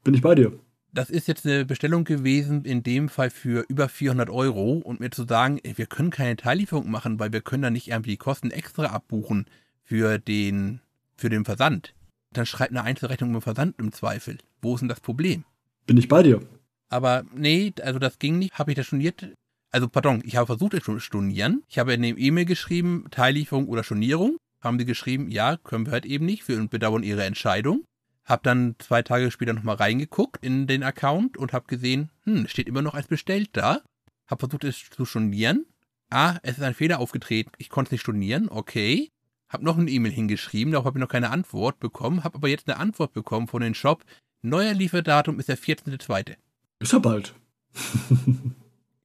[0.04, 0.52] Bin ich bei dir.
[0.93, 5.12] Das ist jetzt eine Bestellung gewesen, in dem Fall für über 400 Euro und mir
[5.12, 8.52] zu sagen, wir können keine Teillieferung machen, weil wir können da nicht irgendwie die Kosten
[8.52, 9.45] extra abbuchen
[9.84, 10.80] für den,
[11.15, 11.93] für den Versand.
[12.33, 14.37] Dann schreibt eine Einzelrechnung über Versand im Zweifel.
[14.61, 15.45] Wo ist denn das Problem?
[15.85, 16.41] Bin ich bei dir.
[16.89, 18.57] Aber nee, also das ging nicht.
[18.57, 19.27] Habe ich das storniert?
[19.71, 21.63] Also, pardon, ich habe versucht, es zu stornieren.
[21.67, 24.37] Ich habe in dem E-Mail geschrieben, Teillieferung oder Stornierung.
[24.61, 26.47] Haben sie geschrieben, ja, können wir halt eben nicht.
[26.47, 27.83] Wir bedauern ihre Entscheidung.
[28.25, 32.67] Hab dann zwei Tage später nochmal reingeguckt in den Account und hab gesehen, hm, steht
[32.67, 33.81] immer noch als bestellt da.
[34.27, 35.65] Hab versucht, es zu stornieren.
[36.09, 37.51] Ah, es ist ein Fehler aufgetreten.
[37.57, 38.49] Ich konnte es nicht stornieren.
[38.49, 39.09] Okay.
[39.49, 42.23] Hab noch eine E-Mail hingeschrieben, darauf habe ich noch keine Antwort bekommen.
[42.23, 44.03] Hab aber jetzt eine Antwort bekommen von dem Shop.
[44.41, 46.36] Neuer Lieferdatum ist der 14.2.
[46.79, 47.33] Ist ja bald.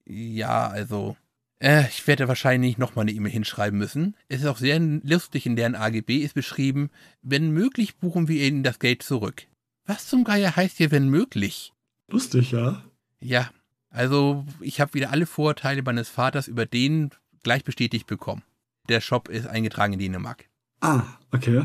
[0.05, 1.17] ja, also.
[1.59, 4.17] Äh, ich werde wahrscheinlich nochmal eine E-Mail hinschreiben müssen.
[4.29, 6.91] Es ist auch sehr lustig, in deren AGB ist beschrieben,
[7.23, 9.47] wenn möglich buchen wir Ihnen das Geld zurück.
[9.87, 11.73] Was zum Geier heißt hier, wenn möglich?
[12.09, 12.83] Lustig, ja.
[13.21, 13.51] Ja,
[13.91, 17.11] also ich habe wieder alle Vorteile meines Vaters über den
[17.43, 18.43] gleich bestätigt bekommen.
[18.93, 20.45] Der Shop ist eingetragen in Dänemark.
[20.83, 21.03] Ah,
[21.33, 21.65] okay.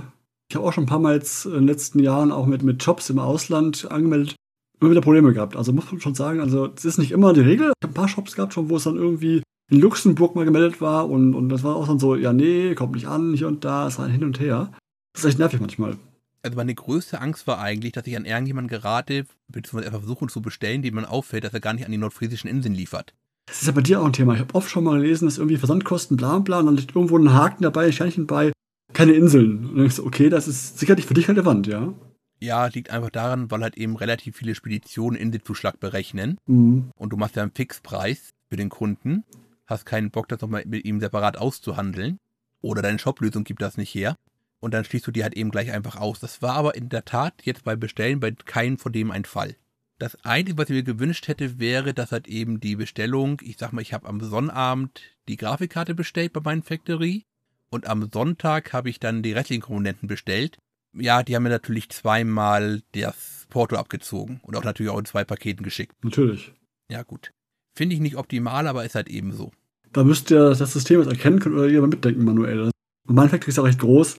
[0.50, 2.82] Ich habe auch schon ein paar Mal jetzt in den letzten Jahren auch mit, mit
[2.82, 4.36] Jobs im Ausland angemeldet
[4.80, 5.56] immer wieder Probleme gehabt.
[5.58, 7.68] Also muss man schon sagen, also es ist nicht immer die Regel.
[7.68, 10.80] Ich habe ein paar Shops gehabt schon, wo es dann irgendwie in Luxemburg mal gemeldet
[10.80, 13.66] war und, und das war auch dann so, ja, nee, kommt nicht an, hier und
[13.66, 14.72] da, es war hin und her.
[15.14, 15.98] Das ist echt nervig manchmal.
[16.44, 20.42] Also meine größte Angst war eigentlich, dass ich an irgendjemanden gerate, beziehungsweise einfach versuchen zu
[20.42, 23.14] bestellen, den man auffällt, dass er gar nicht an die nordfriesischen Inseln liefert.
[23.48, 24.34] Das ist ja bei dir auch ein Thema.
[24.34, 27.18] Ich habe oft schon mal gelesen, dass irgendwie Versandkosten bla bla und dann liegt irgendwo
[27.18, 28.52] ein Haken dabei, ein Sternchen bei,
[28.94, 29.60] keine Inseln.
[29.60, 31.94] Und dann denkst du, okay, das ist sicherlich für dich relevant, ja.
[32.40, 36.38] Ja, liegt einfach daran, weil halt eben relativ viele Speditionen Inselzuschlag berechnen.
[36.46, 36.92] Mhm.
[36.96, 39.24] Und du machst ja einen Fixpreis für den Kunden.
[39.66, 42.20] Hast keinen Bock, das nochmal mit ihm separat auszuhandeln.
[42.62, 44.16] Oder deine Shoplösung gibt das nicht her.
[44.60, 46.20] Und dann schließt du die halt eben gleich einfach aus.
[46.20, 49.56] Das war aber in der Tat jetzt bei Bestellen bei keinem von dem ein Fall.
[50.00, 53.74] Das Einzige, was ich mir gewünscht hätte, wäre, dass halt eben die Bestellung, ich sag
[53.74, 57.26] mal, ich habe am Sonnabend die Grafikkarte bestellt bei meinen Factory
[57.70, 60.60] und am Sonntag habe ich dann die restlichen Komponenten bestellt
[61.00, 65.24] ja, die haben mir natürlich zweimal das Porto abgezogen und auch natürlich auch in zwei
[65.24, 65.96] Paketen geschickt.
[66.04, 66.54] Natürlich.
[66.92, 67.32] Ja, gut.
[67.76, 69.52] Finde ich nicht optimal, aber ist halt eben so.
[69.94, 72.72] Da müsst ihr das System jetzt erkennen können oder jemand mitdenken manuell.
[73.06, 74.18] Mein Factory ist ja recht groß.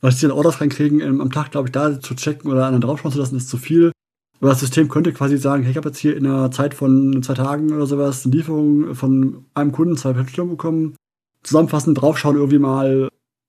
[0.00, 3.10] Weil sie dann Orders reinkriegen, am Tag, glaube ich, da zu checken oder einen draufschauen
[3.10, 3.90] zu lassen, ist zu viel.
[4.40, 7.22] Aber das System könnte quasi sagen, hey, ich habe jetzt hier in einer Zeit von
[7.22, 10.96] zwei Tagen oder sowas eine Lieferung von einem Kunden, zwei Bestellungen bekommen.
[11.42, 13.08] Zusammenfassend draufschauen irgendwie mal.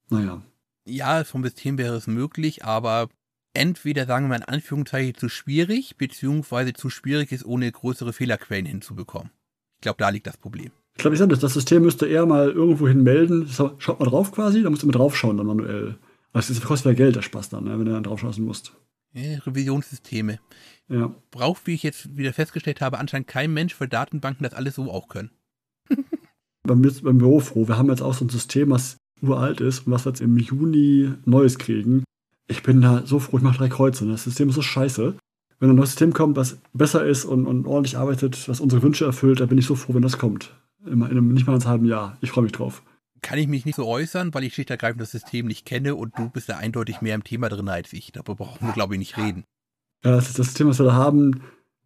[0.09, 0.41] Naja,
[0.89, 3.09] ja, vom System wäre es möglich, aber
[3.53, 9.29] entweder sagen wir in Anführungszeichen zu schwierig, beziehungsweise zu schwierig ist, ohne größere Fehlerquellen hinzubekommen.
[9.77, 10.71] Ich glaube, da liegt das Problem.
[10.95, 13.47] Ich glaube, ich sage das, das System müsste eher mal irgendwo hin melden.
[13.47, 15.97] Schaut mal drauf quasi, da musst du mal draufschauen dann manuell.
[16.33, 18.73] Also das kostet ja Geld, der Spaß dann, ne, wenn du dann draufschauen musst.
[19.15, 20.39] Revisionssysteme.
[20.87, 21.13] Ja.
[21.31, 24.91] Braucht, wie ich jetzt wieder festgestellt habe, anscheinend kein Mensch, weil Datenbanken das alles so
[24.91, 25.31] auch können.
[26.63, 27.67] beim, beim Büro froh.
[27.67, 30.37] Wir haben jetzt auch so ein System, was uralt ist und was wir jetzt im
[30.37, 32.03] Juni Neues kriegen.
[32.47, 34.07] Ich bin da so froh, ich mache drei Kreuze.
[34.07, 35.15] Das System ist so scheiße.
[35.59, 39.05] Wenn ein neues System kommt, was besser ist und, und ordentlich arbeitet, was unsere Wünsche
[39.05, 40.55] erfüllt, dann bin ich so froh, wenn das kommt.
[40.85, 42.17] In, in einem, nicht mal einem halben Jahr.
[42.21, 42.81] Ich freue mich drauf.
[43.29, 46.17] Kann ich mich nicht so äußern, weil ich schlicht ergreifend das System nicht kenne und
[46.17, 48.11] du bist ja eindeutig mehr im Thema drin als ich.
[48.11, 49.43] Darüber brauchen wir, glaube ich, nicht reden.
[50.03, 51.43] Ja, das, das System, was wir da haben,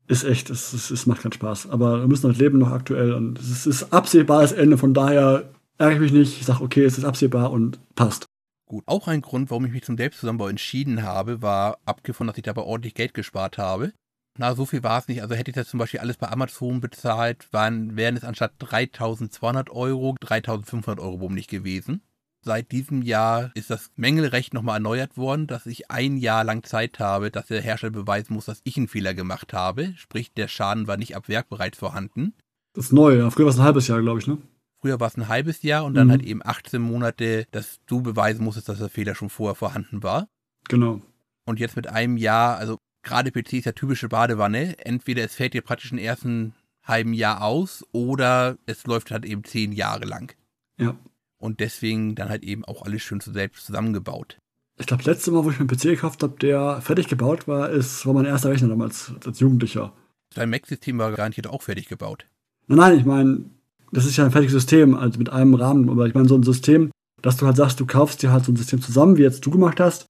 [0.07, 1.69] ist echt, es, es, es macht keinen Spaß.
[1.69, 4.77] Aber wir müssen das Leben noch aktuell und es ist absehbares Ende.
[4.77, 6.39] Von daher ärgere ich mich nicht.
[6.39, 8.25] Ich sage, okay, es ist absehbar und passt.
[8.65, 12.43] Gut, auch ein Grund, warum ich mich zum Selbstzusammenbau entschieden habe, war abgefunden, dass ich
[12.43, 13.91] dabei ordentlich Geld gespart habe.
[14.37, 15.21] Na, so viel war es nicht.
[15.21, 19.69] Also hätte ich das zum Beispiel alles bei Amazon bezahlt, waren, wären es anstatt 3200
[19.69, 22.01] Euro 3500 Euro womöglich gewesen.
[22.45, 26.99] Seit diesem Jahr ist das Mängelrecht nochmal erneuert worden, dass ich ein Jahr lang Zeit
[26.99, 29.93] habe, dass der Hersteller beweisen muss, dass ich einen Fehler gemacht habe.
[29.95, 32.33] Sprich, der Schaden war nicht ab Werk bereits vorhanden.
[32.73, 33.29] Das ist neu, ja.
[33.29, 34.39] Früher war es ein halbes Jahr, glaube ich, ne?
[34.81, 36.11] Früher war es ein halbes Jahr und dann mhm.
[36.11, 40.27] halt eben 18 Monate, dass du beweisen musstest, dass der Fehler schon vorher vorhanden war.
[40.67, 41.01] Genau.
[41.45, 44.75] Und jetzt mit einem Jahr, also gerade PC ist ja typische Badewanne.
[44.79, 49.43] Entweder es fällt dir praktisch im ersten halben Jahr aus oder es läuft halt eben
[49.43, 50.33] zehn Jahre lang.
[50.79, 50.95] Ja.
[51.37, 54.37] Und deswegen dann halt eben auch alles schön selbst zusammengebaut.
[54.79, 57.47] Ich glaube, das letzte Mal, wo ich mir einen PC gekauft habe, der fertig gebaut
[57.47, 59.93] war, ist, war mein erster Rechner damals als Jugendlicher.
[60.33, 62.25] Dein Mac-System war garantiert auch fertig gebaut.
[62.67, 63.45] Nein, nein, ich meine,
[63.91, 65.89] das ist ja ein fertiges System, also mit einem Rahmen.
[65.89, 66.91] Aber ich meine, so ein System,
[67.21, 69.51] dass du halt sagst, du kaufst dir halt so ein System zusammen, wie jetzt du
[69.51, 70.07] gemacht hast,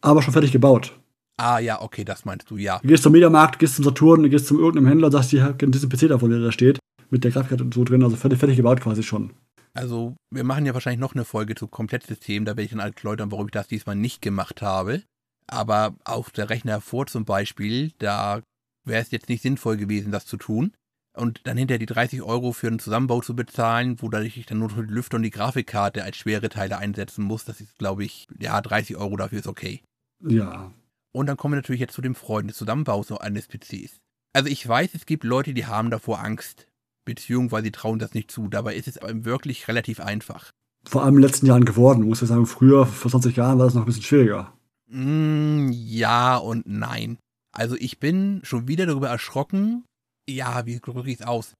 [0.00, 0.98] aber schon fertig gebaut.
[1.40, 2.80] Ah, ja, okay, das meinst du, ja.
[2.80, 5.88] Du gehst zum Mediamarkt, gehst zum Saturn, gehst zum irgendeinem Händler und sagst, hier, diesen
[5.88, 6.80] PC davon, der da steht,
[7.10, 9.32] mit der Grafikkarte und so drin, also fertig, fertig gebaut quasi schon.
[9.72, 12.98] Also, wir machen ja wahrscheinlich noch eine Folge zu Komplettsystem, da werde ich dann halt
[12.98, 15.02] erläutern, warum ich das diesmal nicht gemacht habe.
[15.46, 18.42] Aber auf der Rechner vor zum Beispiel, da
[18.84, 20.72] wäre es jetzt nicht sinnvoll gewesen, das zu tun.
[21.16, 24.58] Und dann hinterher die 30 Euro für einen Zusammenbau zu bezahlen, wo dadurch ich dann
[24.58, 28.26] nur den Lüfter und die Grafikkarte als schwere Teile einsetzen muss, das ist, glaube ich,
[28.38, 29.82] ja, 30 Euro dafür ist okay.
[30.28, 30.72] Ja.
[31.18, 33.98] Und dann kommen wir natürlich jetzt zu dem Freund des Zusammenbaus eines PCs.
[34.32, 36.68] Also ich weiß, es gibt Leute, die haben davor Angst,
[37.04, 38.46] beziehungsweise trauen das nicht zu.
[38.46, 40.52] Dabei ist es aber wirklich relativ einfach.
[40.86, 42.46] Vor allem in den letzten Jahren geworden, muss ich sagen.
[42.46, 44.52] Früher, vor 20 Jahren, war das noch ein bisschen schwieriger.
[44.86, 47.18] Mm, ja und nein.
[47.50, 49.84] Also ich bin schon wieder darüber erschrocken,
[50.30, 51.54] ja, wie drücke ich es aus,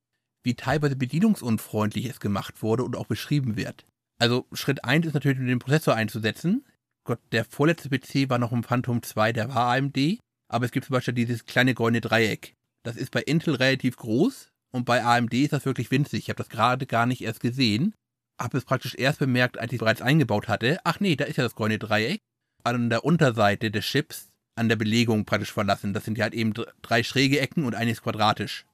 [0.44, 3.86] wie teilweise bedienungsunfreundlich es gemacht wurde und auch beschrieben wird.
[4.20, 6.64] Also Schritt 1 ist natürlich, den Prozessor einzusetzen.
[7.08, 10.18] Gott, der vorletzte PC war noch im Phantom 2, der war AMD,
[10.52, 12.52] aber es gibt zum Beispiel dieses kleine goldene Dreieck.
[12.84, 16.24] Das ist bei Intel relativ groß und bei AMD ist das wirklich winzig.
[16.24, 17.94] Ich habe das gerade gar nicht erst gesehen.
[18.38, 20.80] Habe es praktisch erst bemerkt, als ich es bereits eingebaut hatte.
[20.84, 22.20] Ach nee, da ist ja das goldene Dreieck.
[22.62, 25.94] An der Unterseite des Chips an der Belegung praktisch verlassen.
[25.94, 26.52] Das sind ja halt eben
[26.82, 28.66] drei schräge Ecken und eines quadratisch.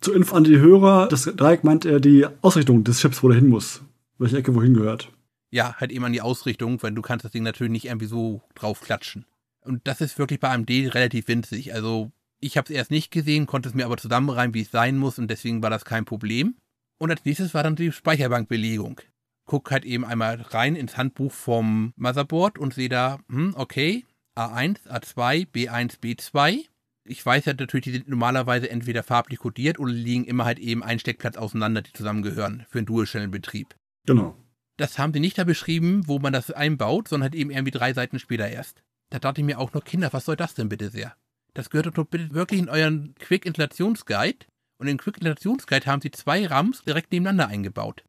[0.00, 3.38] Zur Info an die Hörer, das Dreieck meint er die Ausrichtung des Chips, wo der
[3.38, 3.82] hin muss.
[4.16, 5.10] Welche Ecke wohin gehört.
[5.50, 8.42] Ja, halt eben an die Ausrichtung, weil du kannst das Ding natürlich nicht irgendwie so
[8.54, 9.24] drauf klatschen.
[9.62, 11.74] Und das ist wirklich bei AMD relativ winzig.
[11.74, 14.96] Also ich habe es erst nicht gesehen, konnte es mir aber zusammenreimen, wie es sein
[14.96, 16.56] muss und deswegen war das kein Problem.
[16.98, 19.00] Und als nächstes war dann die Speicherbankbelegung.
[19.46, 24.04] Guck halt eben einmal rein ins Handbuch vom Motherboard und sehe da, hm, okay,
[24.36, 26.66] A1, A2, B1, B2.
[27.04, 30.82] Ich weiß ja natürlich, die sind normalerweise entweder farblich kodiert oder liegen immer halt eben
[30.82, 33.74] ein Steckplatz auseinander, die zusammengehören für einen Dual-Channel-Betrieb.
[34.06, 34.36] Genau.
[34.80, 37.92] Das haben sie nicht da beschrieben, wo man das einbaut, sondern halt eben irgendwie drei
[37.92, 38.82] Seiten später erst.
[39.10, 41.14] Da dachte ich mir auch noch, Kinder, was soll das denn bitte sehr?
[41.52, 44.46] Das gehört doch bitte wirklich in euren Quick-Installationsguide.
[44.78, 48.04] Und im Quick-Installationsguide haben sie zwei RAMs direkt nebeneinander eingebaut.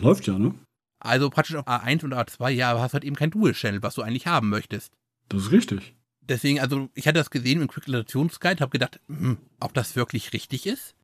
[0.00, 0.54] Läuft ja, ne?
[1.00, 4.02] Also praktisch auf A1 und A2, ja, aber hast halt eben kein Dual-Channel, was du
[4.02, 4.92] eigentlich haben möchtest.
[5.28, 5.96] Das ist richtig.
[6.20, 10.68] Deswegen, also ich hatte das gesehen im Quick-Installationsguide, habe gedacht, hm, ob das wirklich richtig
[10.68, 10.94] ist.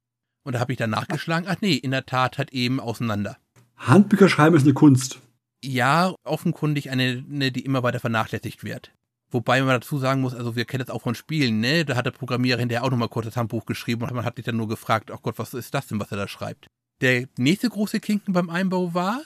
[0.44, 3.36] Und da habe ich dann nachgeschlagen, ach nee, in der Tat hat eben auseinander.
[3.78, 5.20] Handbücher schreiben ist eine Kunst.
[5.64, 8.92] Ja, offenkundig eine, eine, die immer weiter vernachlässigt wird.
[9.30, 11.84] Wobei man dazu sagen muss, also wir kennen das auch von Spielen, ne?
[11.84, 14.44] Da hat der Programmierer hinterher auch nochmal kurz das Handbuch geschrieben und man hat sich
[14.44, 16.66] dann nur gefragt, oh Gott, was ist das denn, was er da schreibt?
[17.00, 19.20] Der nächste große Kinken beim Einbau war,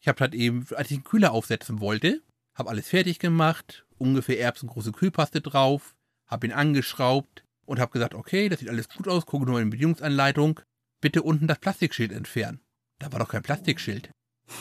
[0.00, 2.20] ich habe halt eben, als ich einen Kühler aufsetzen wollte,
[2.54, 5.94] habe alles fertig gemacht, ungefähr erbsengroße Kühlpaste drauf,
[6.26, 9.66] habe ihn angeschraubt und habe gesagt, okay, das sieht alles gut aus, gucke nur in
[9.66, 10.60] die Bedienungsanleitung,
[11.00, 12.60] bitte unten das Plastikschild entfernen.
[12.98, 14.10] Da war doch kein Plastikschild.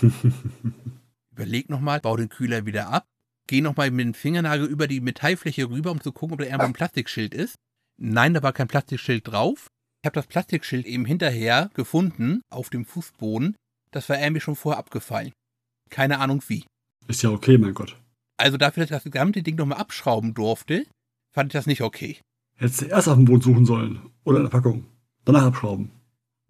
[1.31, 3.05] Überleg nochmal, bau den Kühler wieder ab,
[3.47, 6.65] geh nochmal mit dem Fingernagel über die Metallfläche rüber, um zu gucken, ob da irgendwo
[6.65, 7.55] ein Plastikschild ist.
[7.97, 9.67] Nein, da war kein Plastikschild drauf.
[10.01, 13.55] Ich habe das Plastikschild eben hinterher gefunden auf dem Fußboden.
[13.91, 15.31] Das war irgendwie schon vorher abgefallen.
[15.89, 16.65] Keine Ahnung wie.
[17.07, 17.97] Ist ja okay, mein Gott.
[18.37, 20.85] Also dafür, dass ich das gesamte Ding nochmal abschrauben durfte,
[21.31, 22.19] fand ich das nicht okay.
[22.55, 24.01] Hättest du erst auf dem Boden suchen sollen.
[24.23, 24.85] Oder in der Packung.
[25.25, 25.91] Danach abschrauben.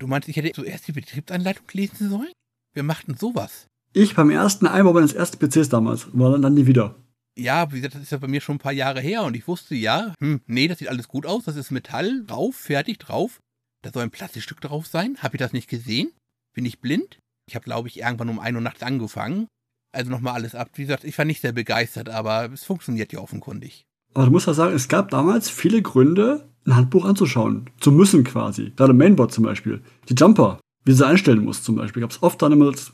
[0.03, 2.33] Du meinst, ich hätte zuerst die Betriebsanleitung lesen sollen?
[2.73, 3.67] Wir machten sowas.
[3.93, 6.07] Ich beim ersten Einbau meines ersten PCs damals.
[6.11, 6.95] War dann nie wieder.
[7.39, 9.47] Ja, wie gesagt, das ist ja bei mir schon ein paar Jahre her und ich
[9.47, 13.39] wusste ja, hm, nee, das sieht alles gut aus, das ist Metall, drauf, fertig, drauf.
[13.81, 15.19] Da soll ein Plastikstück drauf sein.
[15.19, 16.11] Habe ich das nicht gesehen?
[16.53, 17.19] Bin ich blind?
[17.47, 19.47] Ich habe, glaube ich, irgendwann um 1 Uhr nachts angefangen
[19.93, 20.71] also nochmal alles ab.
[20.73, 23.85] Wie gesagt, ich war nicht sehr begeistert, aber es funktioniert ja offenkundig.
[24.13, 27.69] Aber du musst ja sagen, es gab damals viele Gründe, ein Handbuch anzuschauen.
[27.79, 28.71] Zu müssen quasi.
[28.75, 29.81] Gerade Mainboard zum Beispiel.
[30.09, 32.01] Die Jumper, wie sie einstellen muss zum Beispiel.
[32.01, 32.91] Gab es oft dann immer das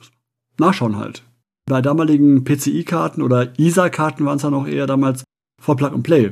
[0.57, 1.23] Nachschauen halt.
[1.65, 5.23] Bei damaligen PCI-Karten oder ISA-Karten waren es ja noch eher damals
[5.61, 6.31] vor Plug and Play.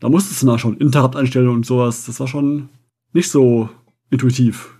[0.00, 2.06] Da musstest du nachschauen, Interrupt-Einstellungen und sowas.
[2.06, 2.68] Das war schon
[3.12, 3.68] nicht so
[4.10, 4.78] intuitiv.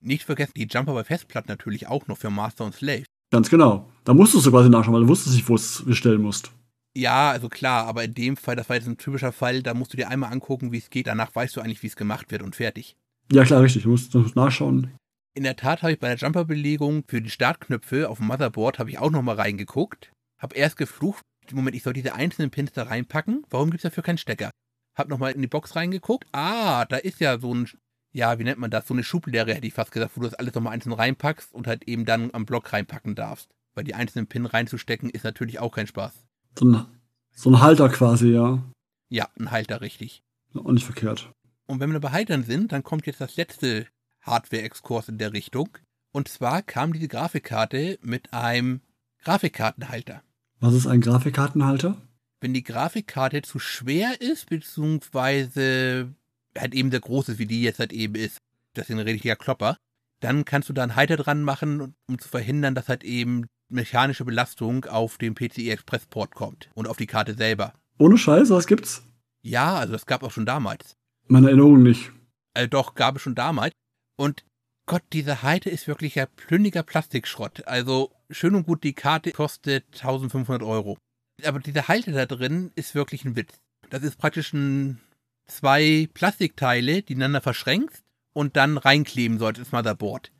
[0.00, 3.04] Nicht vergessen, die Jumper bei Festplatten natürlich auch noch für Master und Slave.
[3.30, 3.90] Ganz genau.
[4.04, 6.50] Da musstest du quasi nachschauen, weil du wusstest nicht, wo es bestellen musst.
[6.96, 9.92] Ja, also klar, aber in dem Fall, das war jetzt ein typischer Fall, da musst
[9.92, 11.06] du dir einmal angucken, wie es geht.
[11.06, 12.96] Danach weißt du eigentlich, wie es gemacht wird und fertig.
[13.30, 13.84] Ja, klar, richtig.
[13.84, 14.92] Du musst, du musst nachschauen.
[15.34, 18.90] In der Tat habe ich bei der Jumper-Belegung für die Startknöpfe auf dem Motherboard habe
[18.90, 20.10] ich auch nochmal reingeguckt.
[20.40, 21.22] Hab erst geflucht,
[21.52, 23.44] Moment, ich soll diese einzelnen Pins da reinpacken.
[23.50, 24.50] Warum gibt es dafür keinen Stecker?
[24.96, 26.28] Hab nochmal in die Box reingeguckt.
[26.32, 27.68] Ah, da ist ja so ein
[28.12, 28.88] ja, wie nennt man das?
[28.88, 31.66] So eine Schublehre hätte ich fast gesagt, wo du das alles nochmal einzeln reinpackst und
[31.66, 33.50] halt eben dann am Block reinpacken darfst.
[33.74, 36.26] Weil die einzelnen Pin reinzustecken ist natürlich auch kein Spaß.
[36.58, 36.86] So ein,
[37.32, 38.62] so ein Halter quasi, ja.
[39.08, 40.22] Ja, ein Halter, richtig.
[40.52, 41.32] Und nicht verkehrt.
[41.66, 43.86] Und wenn wir bei Haltern sind, dann kommt jetzt das letzte
[44.22, 45.68] Hardware-Exkurs in der Richtung.
[46.12, 48.80] Und zwar kam diese Grafikkarte mit einem
[49.22, 50.22] Grafikkartenhalter.
[50.58, 51.96] Was ist ein Grafikkartenhalter?
[52.40, 56.14] Wenn die Grafikkarte zu schwer ist, beziehungsweise
[56.58, 58.38] halt eben sehr groß ist, wie die jetzt halt eben ist,
[58.74, 59.76] das ist ein richtiger Klopper,
[60.20, 64.24] dann kannst du da einen Halter dran machen, um zu verhindern, dass halt eben mechanische
[64.24, 67.74] Belastung auf den PCI Express Port kommt und auf die Karte selber.
[67.98, 69.02] Ohne Scheiß, was gibt's?
[69.42, 70.96] Ja, also das gab auch schon damals.
[71.28, 72.12] Meine Erinnerung nicht.
[72.54, 73.72] Also doch, gab es schon damals.
[74.16, 74.44] Und
[74.86, 77.66] Gott, diese Halter ist wirklich ein plündiger Plastikschrott.
[77.66, 80.98] Also schön und gut, die Karte kostet 1500 Euro.
[81.44, 83.60] Aber dieser Halter da drin ist wirklich ein Witz.
[83.88, 85.00] Das ist praktisch ein,
[85.46, 90.32] zwei Plastikteile, die ineinander verschränkst und dann reinkleben solltest ins Motherboard.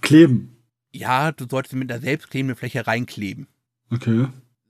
[0.00, 0.56] Kleben.
[0.92, 3.46] Ja, du solltest mit einer selbstklebenden Fläche reinkleben.
[3.90, 4.28] Okay.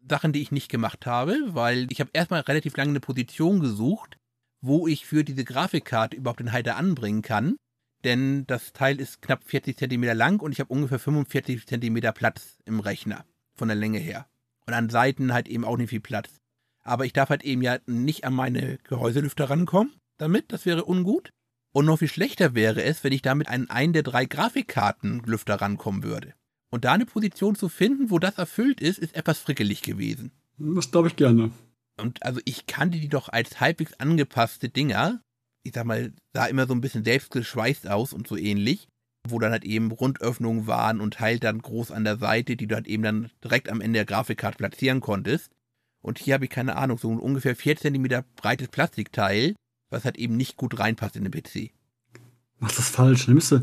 [0.09, 4.17] Sachen, die ich nicht gemacht habe, weil ich habe erstmal relativ lange eine Position gesucht,
[4.61, 7.57] wo ich für diese Grafikkarte überhaupt den Halter anbringen kann.
[8.05, 12.59] Denn das Teil ist knapp 40 Zentimeter lang und ich habe ungefähr 45 Zentimeter Platz
[12.65, 14.27] im Rechner von der Länge her.
[14.67, 16.41] Und an Seiten halt eben auch nicht viel Platz.
[16.83, 21.33] Aber ich darf halt eben ja nicht an meine Gehäuselüfter rankommen damit, das wäre ungut.
[21.73, 26.03] Und noch viel schlechter wäre es, wenn ich damit an einen der drei Grafikkartenlüfter rankommen
[26.03, 26.35] würde.
[26.71, 30.33] Und da eine Position zu finden, wo das erfüllt ist, ist etwas frickelig gewesen.
[30.59, 31.51] Das glaube ich gerne.
[32.01, 35.21] Und also ich kannte die doch als halbwegs angepasste Dinger.
[35.63, 38.89] Ich sag mal, sah immer so ein bisschen selbstgeschweißt aus und so ähnlich.
[39.29, 42.75] Wo dann halt eben Rundöffnungen waren und halt dann groß an der Seite, die du
[42.75, 45.51] halt eben dann direkt am Ende der Grafikkarte platzieren konntest.
[46.03, 49.55] Und hier habe ich keine Ahnung, so ein ungefähr 4 cm breites Plastikteil,
[49.91, 51.73] was halt eben nicht gut reinpasst in den PC.
[52.59, 53.27] Machst das falsch.
[53.27, 53.57] Dann nimmst du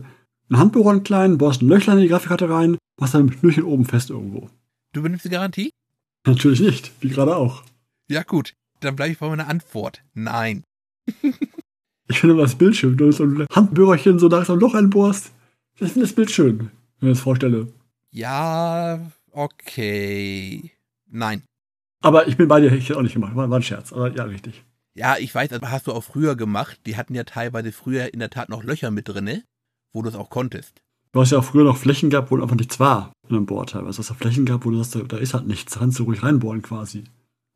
[0.49, 3.63] einen Handbohrer einen kleinen, bohrst ein Löchlein in die Grafikkarte rein, machst dann mit Knöchel
[3.63, 4.49] oben fest irgendwo.
[4.93, 5.71] Du benimmst die Garantie?
[6.25, 7.63] Natürlich nicht, wie gerade auch.
[8.09, 10.03] Ja gut, dann bleibe ich bei meiner Antwort.
[10.13, 10.63] Nein.
[12.07, 14.73] ich finde das Bild schön, wenn du so ein Handbohrerchen so nach so ein Loch
[14.73, 15.32] einbohrst.
[15.75, 17.71] Ich finde das Bild schön, wenn ich mir das vorstelle.
[18.11, 20.71] Ja, okay.
[21.09, 21.43] Nein.
[22.01, 23.36] Aber ich bin bei dir, ich hätte auch nicht gemacht.
[23.36, 24.63] War ein Scherz, aber ja, richtig.
[24.98, 26.80] Ja, ich weiß, das hast du auch früher gemacht.
[26.88, 29.43] Die hatten ja teilweise früher in der Tat noch Löcher mit drinne,
[29.93, 30.82] wo du es auch konntest.
[31.12, 33.68] Du hast ja auch früher noch Flächen gehabt, wo einfach nichts war in einem Bohr
[33.68, 33.98] teilweise.
[33.98, 35.74] Du hast da Flächen gehabt, wo du sagst, da ist halt nichts.
[35.74, 37.04] Da kannst du ruhig reinbohren quasi.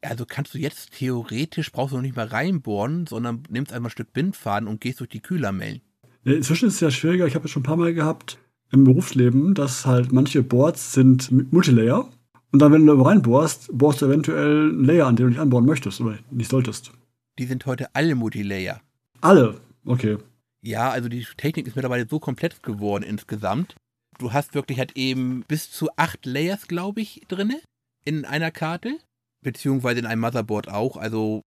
[0.03, 3.91] Also kannst du jetzt theoretisch, brauchst du noch nicht mal reinbohren, sondern nimmst einmal ein
[3.91, 5.81] Stück Bindfaden und gehst durch die Kühlermellen.
[6.23, 7.25] Ja, inzwischen ist es ja schwieriger.
[7.25, 8.37] Ich habe es schon ein paar Mal gehabt
[8.71, 12.07] im Berufsleben, dass halt manche Boards sind Multilayer.
[12.51, 15.65] Und dann, wenn du reinbohrst, bohrst du eventuell einen Layer an, den du nicht anbohren
[15.65, 16.91] möchtest oder nicht solltest.
[17.41, 18.81] Die sind heute alle Multilayer.
[19.19, 19.59] Alle?
[19.83, 20.19] Okay.
[20.61, 23.75] Ja, also die Technik ist mittlerweile so komplex geworden insgesamt.
[24.19, 27.59] Du hast wirklich halt eben bis zu acht Layers, glaube ich, drinne
[28.05, 28.95] in einer Karte.
[29.43, 30.97] Beziehungsweise in einem Motherboard auch.
[30.97, 31.41] Also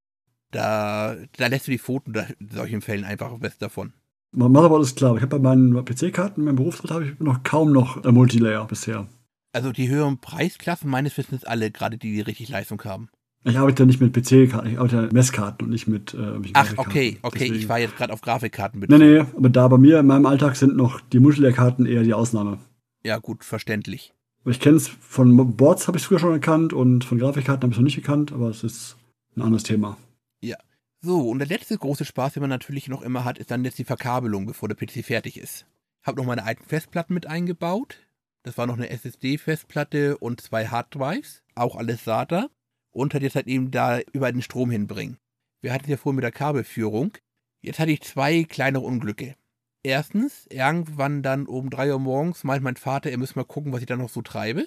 [0.50, 3.92] da, da lässt du die Pfoten in solchen Fällen einfach best davon.
[4.32, 7.44] Mein Motherboard ist klar, aber ich habe bei meinen PC-Karten, meinem Berufsrat habe ich noch
[7.44, 9.06] kaum noch Multilayer bisher.
[9.52, 13.10] Also die höheren Preisklassen meines Wissens alle, gerade die, die richtig Leistung haben.
[13.46, 16.40] Ich arbeite ja nicht mit PC-Karten, ich arbeite ja mit Messkarten und nicht mit äh,
[16.54, 17.54] Ach, okay, okay, Deswegen.
[17.56, 18.98] ich war jetzt gerade auf Grafikkarten bezogen.
[18.98, 22.14] Nee, nee, aber da bei mir in meinem Alltag sind noch die Multilayer-Karten eher die
[22.14, 22.58] Ausnahme.
[23.04, 24.14] Ja, gut, verständlich.
[24.46, 27.76] Ich kenne es von Boards, habe ich früher schon erkannt und von Grafikkarten habe ich
[27.76, 28.96] es noch nicht gekannt, aber es ist
[29.36, 29.98] ein anderes Thema.
[30.42, 30.56] Ja.
[31.02, 33.78] So, und der letzte große Spaß, den man natürlich noch immer hat, ist dann jetzt
[33.78, 35.66] die Verkabelung, bevor der PC fertig ist.
[36.02, 37.98] Habe noch meine alten Festplatten mit eingebaut.
[38.42, 42.48] Das war noch eine SSD-Festplatte und zwei Harddrives, auch alles SATA
[42.94, 45.18] und hat jetzt halt eben da über den Strom hinbringen.
[45.60, 47.12] Wir hatten es ja vorhin mit der Kabelführung.
[47.60, 49.34] Jetzt hatte ich zwei kleine Unglücke.
[49.82, 53.80] Erstens, irgendwann dann um drei Uhr morgens meint mein Vater, er müsse mal gucken, was
[53.80, 54.66] ich da noch so treibe.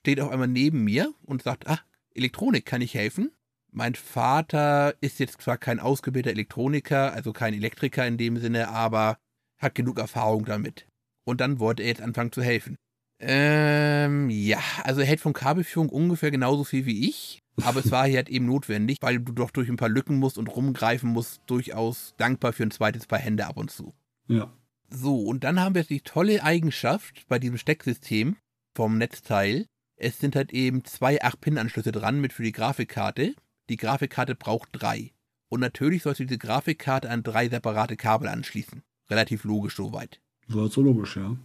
[0.00, 1.80] Steht auf einmal neben mir und sagt, ah,
[2.14, 3.30] Elektronik, kann ich helfen?
[3.70, 9.18] Mein Vater ist jetzt zwar kein ausgebildeter Elektroniker, also kein Elektriker in dem Sinne, aber
[9.58, 10.86] hat genug Erfahrung damit.
[11.24, 12.76] Und dann wollte er jetzt anfangen zu helfen.
[13.20, 17.40] Ähm, ja, also er hält von Kabelführung ungefähr genauso viel wie ich.
[17.64, 20.38] Aber es war hier halt eben notwendig, weil du doch durch ein paar Lücken musst
[20.38, 23.94] und rumgreifen musst, durchaus dankbar für ein zweites Paar Hände ab und zu.
[24.28, 24.52] Ja.
[24.90, 28.36] So, und dann haben wir die tolle Eigenschaft bei diesem Stecksystem
[28.74, 29.66] vom Netzteil.
[29.96, 33.34] Es sind halt eben zwei 8-Pin-Anschlüsse dran mit für die Grafikkarte.
[33.68, 35.12] Die Grafikkarte braucht drei.
[35.50, 38.82] Und natürlich sollst du diese Grafikkarte an drei separate Kabel anschließen.
[39.10, 40.20] Relativ logisch soweit.
[40.46, 41.36] So, so logisch, ja.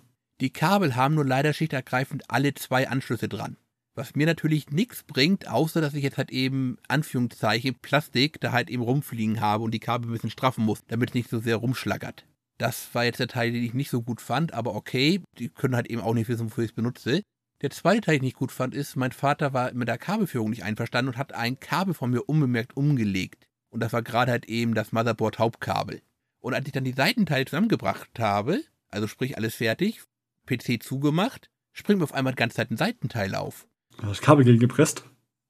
[0.42, 3.58] Die Kabel haben nur leider schichtenergreifend alle zwei Anschlüsse dran.
[3.96, 8.72] Was mir natürlich nichts bringt, außer dass ich jetzt halt eben, Anführungszeichen, Plastik da halt
[8.72, 11.58] eben rumfliegen habe und die Kabel ein bisschen straffen muss, damit es nicht so sehr
[11.58, 12.26] rumschlagert.
[12.58, 15.76] Das war jetzt der Teil, den ich nicht so gut fand, aber okay, die können
[15.76, 17.22] halt eben auch nicht wissen, wofür ich es benutze.
[17.62, 20.50] Der zweite Teil, den ich nicht gut fand, ist, mein Vater war mit der Kabelführung
[20.50, 23.48] nicht einverstanden und hat ein Kabel von mir unbemerkt umgelegt.
[23.70, 26.02] Und das war gerade halt eben das Motherboard-Hauptkabel.
[26.40, 30.02] Und als ich dann die Seitenteile zusammengebracht habe, also sprich alles fertig,
[30.46, 33.68] PC zugemacht, springt mir auf einmal die ganze Zeit ein Seitenteil auf.
[34.02, 35.06] Das Kabel gegen gepresst.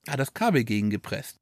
[0.07, 1.39] Hat das Kabel gegen gepresst.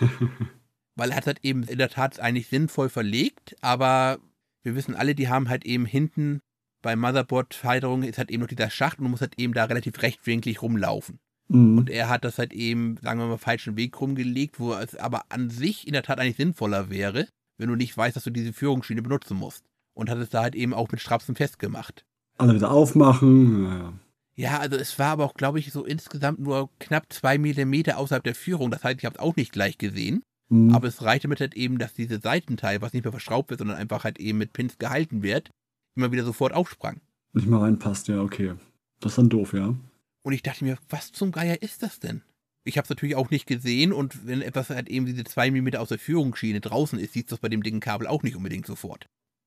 [0.96, 4.18] Weil er hat halt eben in der Tat eigentlich sinnvoll verlegt, aber
[4.62, 6.40] wir wissen alle, die haben halt eben hinten
[6.84, 10.02] bei Motherboard-Halterung ist halt eben noch dieser Schacht und du musst halt eben da relativ
[10.02, 11.18] rechtwinklig rumlaufen.
[11.48, 11.78] Mhm.
[11.78, 15.24] Und er hat das halt eben, sagen wir mal, falschen Weg rumgelegt, wo es aber
[15.30, 17.26] an sich in der Tat eigentlich sinnvoller wäre,
[17.56, 19.64] wenn du nicht weißt, dass du diese Führungsschiene benutzen musst.
[19.94, 22.04] Und hat es da halt eben auch mit Strapsen festgemacht.
[22.36, 23.64] Alle wieder aufmachen.
[23.64, 23.92] Ja,
[24.36, 24.58] ja.
[24.58, 28.34] Also es war aber auch, glaube ich, so insgesamt nur knapp zwei Millimeter außerhalb der
[28.34, 28.70] Führung.
[28.70, 30.22] Das heißt, ich habe es auch nicht gleich gesehen.
[30.48, 30.74] Mhm.
[30.74, 33.76] Aber es reichte mit halt eben, dass diese Seitenteil, was nicht mehr verschraubt wird, sondern
[33.76, 35.50] einfach halt eben mit Pins gehalten wird,
[35.96, 37.00] immer wieder sofort aufsprang.
[37.32, 38.54] Nicht mal reinpasst, ja, okay.
[39.00, 39.74] Das ist dann doof, ja.
[40.22, 42.22] Und ich dachte mir, was zum Geier ist das denn?
[42.64, 45.82] Ich habe es natürlich auch nicht gesehen und wenn etwas halt eben diese zwei Millimeter
[45.82, 48.66] aus der Führungsschiene draußen ist, siehst du das bei dem dicken Kabel auch nicht unbedingt
[48.66, 49.06] sofort.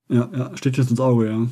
[0.09, 1.47] Ja, ja, steht jetzt ins Auge, ja.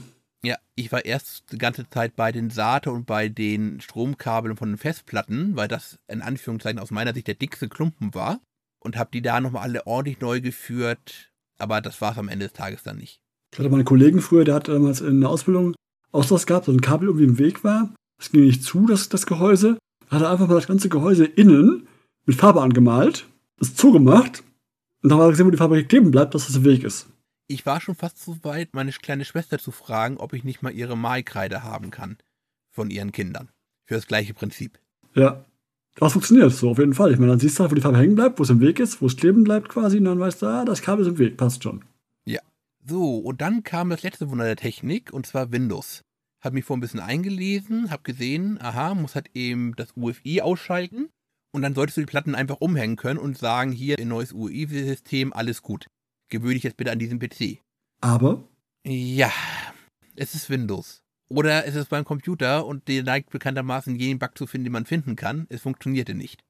[0.46, 4.70] Ja, ich war erst die ganze Zeit bei den SATA und bei den Stromkabeln von
[4.70, 8.40] den Festplatten, weil das in Anführungszeichen aus meiner Sicht der dickste Klumpen war
[8.80, 12.46] und habe die da nochmal alle ordentlich neu geführt, aber das war es am Ende
[12.46, 13.18] des Tages dann nicht.
[13.52, 15.74] Ich hatte mal einen Kollegen früher, der hat damals in der Ausbildung
[16.12, 17.94] Auslass gehabt, so ein Kabel irgendwie im Weg war.
[18.20, 19.80] Das ging nicht zu, das, das Gehäuse.
[20.12, 21.88] Hat er einfach mal das ganze Gehäuse innen
[22.28, 23.26] mit Farbe angemalt,
[23.58, 24.44] das zugemacht
[25.02, 27.08] und dann hat er gesehen, wo die Farbe kleben bleibt, dass das im Weg ist.
[27.48, 30.74] Ich war schon fast so weit, meine kleine Schwester zu fragen, ob ich nicht mal
[30.74, 32.18] ihre Malkreide haben kann
[32.72, 33.50] von ihren Kindern.
[33.86, 34.80] Für das gleiche Prinzip.
[35.14, 35.46] Ja.
[35.98, 37.14] Das funktioniert so, auf jeden Fall.
[37.14, 38.80] Ich meine, dann siehst du halt, wo die Farbe hängen bleibt, wo es im Weg
[38.80, 41.18] ist, wo es kleben bleibt quasi, und dann weißt du, ah, das Kabel ist im
[41.20, 41.86] Weg, passt schon.
[42.88, 46.04] So, und dann kam das letzte Wunder der Technik, und zwar Windows.
[46.40, 51.10] Hab mich vor ein bisschen eingelesen, hab gesehen, aha, muss halt eben das UFI ausschalten.
[51.52, 55.34] Und dann solltest du die Platten einfach umhängen können und sagen, hier, ein neues UFI-System,
[55.34, 55.88] alles gut.
[56.30, 57.60] Gewöhne dich jetzt bitte an diesen PC.
[58.02, 58.48] Aber,
[58.86, 59.32] Ja,
[60.16, 61.04] es ist Windows.
[61.28, 64.86] Oder es ist beim Computer und der neigt bekanntermaßen jeden Bug zu finden, den man
[64.86, 65.48] finden kann.
[65.50, 66.44] Es funktionierte nicht.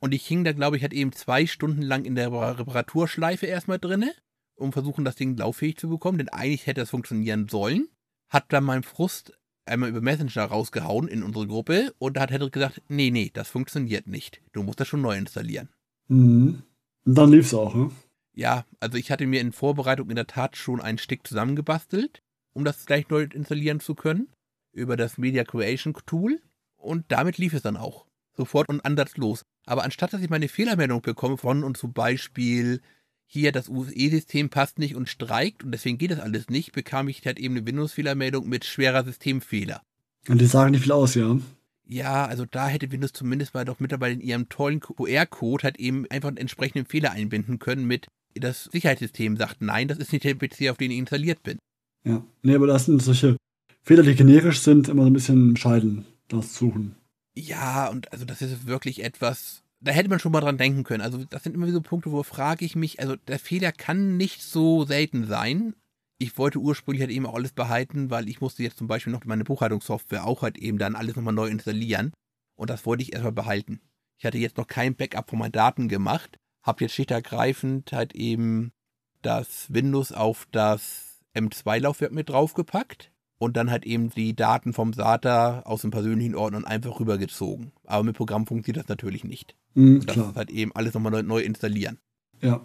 [0.00, 3.78] Und ich hing da, glaube ich, halt eben zwei Stunden lang in der Reparaturschleife erstmal
[3.78, 4.12] drinne,
[4.56, 7.88] um versuchen, das Ding lauffähig zu bekommen, denn eigentlich hätte es funktionieren sollen.
[8.28, 12.52] Hat dann meinen Frust einmal über Messenger rausgehauen in unsere Gruppe und da hat Hedrick
[12.52, 14.42] gesagt, nee, nee, das funktioniert nicht.
[14.52, 15.68] Du musst das schon neu installieren.
[16.08, 16.62] mhm.
[17.04, 17.90] Dann lief's auch, ne?
[18.34, 22.22] Ja, also ich hatte mir in Vorbereitung in der Tat schon einen Stick zusammengebastelt,
[22.54, 24.28] um das gleich neu installieren zu können,
[24.72, 26.40] über das Media Creation Tool.
[26.76, 28.06] Und damit lief es dann auch.
[28.34, 29.42] Sofort und ansatzlos.
[29.66, 32.80] Aber anstatt dass ich meine Fehlermeldung bekomme von und zum Beispiel
[33.26, 37.24] hier das UFE-System passt nicht und streikt und deswegen geht das alles nicht, bekam ich
[37.24, 39.82] halt eben eine Windows-Fehlermeldung mit schwerer Systemfehler.
[40.28, 41.38] Und die sagen nicht viel aus, ja.
[41.86, 46.06] Ja, also da hätte Windows zumindest mal doch mittlerweile in ihrem tollen QR-Code halt eben
[46.10, 50.34] einfach einen entsprechenden Fehler einbinden können mit das Sicherheitssystem sagt nein, das ist nicht der
[50.34, 51.58] PC, auf den ich installiert bin.
[52.04, 52.24] Ja.
[52.42, 53.36] Nee, aber das sind solche
[53.82, 56.96] Fehler, die generisch sind, immer so ein bisschen scheiden, das suchen.
[57.34, 61.02] Ja, und also das ist wirklich etwas, da hätte man schon mal dran denken können.
[61.02, 64.42] Also das sind immer so Punkte, wo frage ich mich, also der Fehler kann nicht
[64.42, 65.74] so selten sein.
[66.18, 69.24] Ich wollte ursprünglich halt eben auch alles behalten, weil ich musste jetzt zum Beispiel noch
[69.24, 72.12] meine Buchhaltungssoftware auch halt eben dann alles nochmal neu installieren.
[72.54, 73.80] Und das wollte ich erstmal behalten.
[74.18, 78.14] Ich hatte jetzt noch kein Backup von meinen Daten gemacht, habe jetzt schlicht ergreifend halt
[78.14, 78.72] eben
[79.22, 85.60] das Windows auf das M2-Laufwerk mit draufgepackt und dann halt eben die Daten vom SATA
[85.60, 87.72] aus dem persönlichen Ordner einfach rübergezogen.
[87.84, 89.56] Aber mit Programm funktioniert das natürlich nicht.
[89.74, 90.30] Mhm, Das klar.
[90.30, 91.98] ist halt eben alles nochmal neu, neu installieren.
[92.40, 92.60] Ja.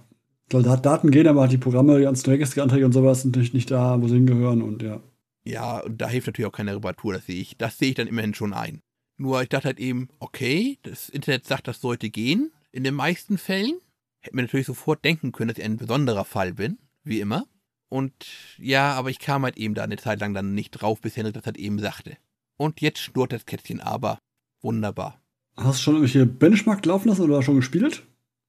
[0.49, 3.69] Klar, Da Daten gehen, aber die Programme, die ganzen Registeranträge und sowas sind natürlich nicht
[3.71, 5.01] da, wo sie hingehören und ja.
[5.43, 7.57] Ja, und da hilft natürlich auch keine Reparatur, das sehe ich.
[7.57, 8.81] Das sehe ich dann immerhin schon ein.
[9.17, 12.51] Nur ich dachte halt eben, okay, das Internet sagt, das sollte gehen.
[12.71, 13.79] In den meisten Fällen.
[14.27, 17.47] Hätte mir natürlich sofort denken können, dass ich ein besonderer Fall bin, wie immer.
[17.87, 18.13] Und
[18.57, 21.33] ja, aber ich kam halt eben da eine Zeit lang dann nicht drauf, bis Henrik
[21.33, 22.17] das halt eben sagte.
[22.57, 24.19] Und jetzt schnurrt das Kätzchen aber.
[24.61, 25.21] Wunderbar.
[25.55, 28.03] Hast du schon irgendwelche Benchmark laufen lassen oder schon gespielt?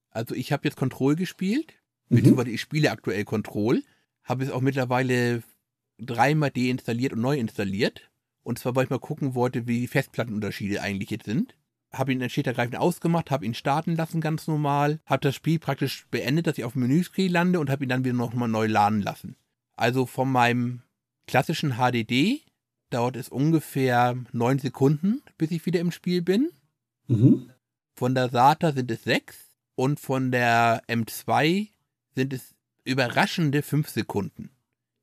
[0.09, 1.73] Also ich habe jetzt Control gespielt,
[2.09, 2.15] Mhm.
[2.17, 3.83] beziehungsweise ich spiele aktuell Control.
[4.23, 5.43] Habe es auch mittlerweile
[5.97, 8.09] dreimal deinstalliert und neu installiert.
[8.43, 11.55] Und zwar, weil ich mal gucken wollte, wie die Festplattenunterschiede eigentlich jetzt sind.
[11.91, 16.05] Habe ihn dann ergreifend ausgemacht, habe ihn starten lassen ganz normal, habe das Spiel praktisch
[16.11, 19.01] beendet, dass ich auf dem Menüscreen lande und habe ihn dann wieder nochmal neu laden
[19.01, 19.35] lassen.
[19.75, 20.81] Also von meinem
[21.25, 22.41] klassischen HDD
[22.89, 26.49] dauert es ungefähr neun Sekunden, bis ich wieder im Spiel bin.
[27.07, 27.49] Mhm.
[27.95, 31.69] Von der SATA sind es sechs und von der M2
[32.15, 34.49] sind es überraschende fünf Sekunden.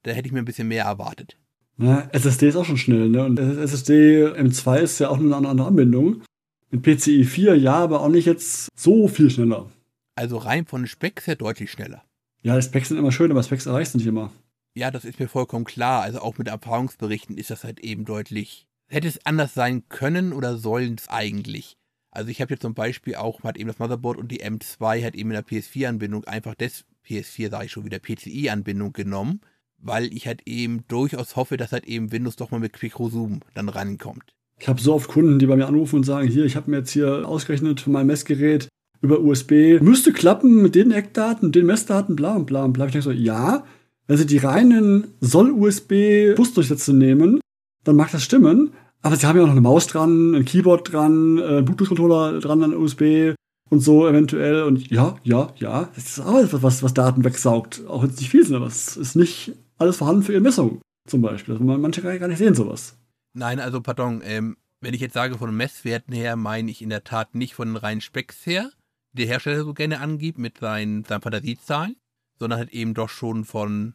[0.02, 1.36] Da hätte ich mir ein bisschen mehr erwartet.
[1.78, 3.24] Ja, SSD ist auch schon schnell, ne?
[3.24, 6.22] Und SSD M2 ist ja auch eine andere Anbindung.
[6.70, 9.70] Mit PCI 4 ja, aber auch nicht jetzt so viel schneller.
[10.16, 12.02] Also rein von den Specs her deutlich schneller.
[12.42, 14.32] Ja, die Specs sind immer schön, aber Specs erreichst du nicht immer.
[14.74, 16.02] Ja, das ist mir vollkommen klar.
[16.02, 18.66] Also auch mit Erfahrungsberichten ist das halt eben deutlich.
[18.88, 21.76] Hätte es anders sein können oder sollen es eigentlich?
[22.10, 25.16] Also ich habe jetzt zum Beispiel auch halt eben das Motherboard und die M2 halt
[25.16, 29.40] eben in der PS4-Anbindung einfach des PS4, sage ich schon wieder, PCI-Anbindung genommen,
[29.78, 33.68] weil ich halt eben durchaus hoffe, dass halt eben Windows doch mal mit QuickRosume dann
[33.68, 34.35] rankommt.
[34.60, 36.78] Ich habe so oft Kunden, die bei mir anrufen und sagen, hier, ich habe mir
[36.78, 38.68] jetzt hier ausgerechnet für mein Messgerät
[39.02, 42.86] über USB, müsste klappen mit den Eckdaten, den Messdaten, bla und bla und bla.
[42.86, 43.64] Ich denke so, ja,
[44.06, 47.40] wenn sie die reinen Soll-USB-Busdurchsätze nehmen,
[47.84, 50.92] dann mag das stimmen, aber sie haben ja auch noch eine Maus dran, ein Keyboard
[50.92, 53.34] dran, äh, ein Bluetooth-Controller dran an USB
[53.70, 54.62] und so eventuell.
[54.62, 57.82] Und ja, ja, ja, das ist auch etwas, was, was Daten wegsaugt.
[57.86, 60.80] Auch wenn es nicht viel sind, aber es ist nicht alles vorhanden für ihre Messung
[61.06, 61.56] zum Beispiel.
[61.58, 62.96] Manche gar nicht sehen sowas.
[63.36, 67.04] Nein, also pardon, ähm, wenn ich jetzt sage von Messwerten her, meine ich in der
[67.04, 68.70] Tat nicht von den reinen Specks her,
[69.12, 71.96] die der Hersteller so gerne angibt mit seinen, seinen Fantasiezahlen,
[72.38, 73.92] sondern halt eben doch schon von,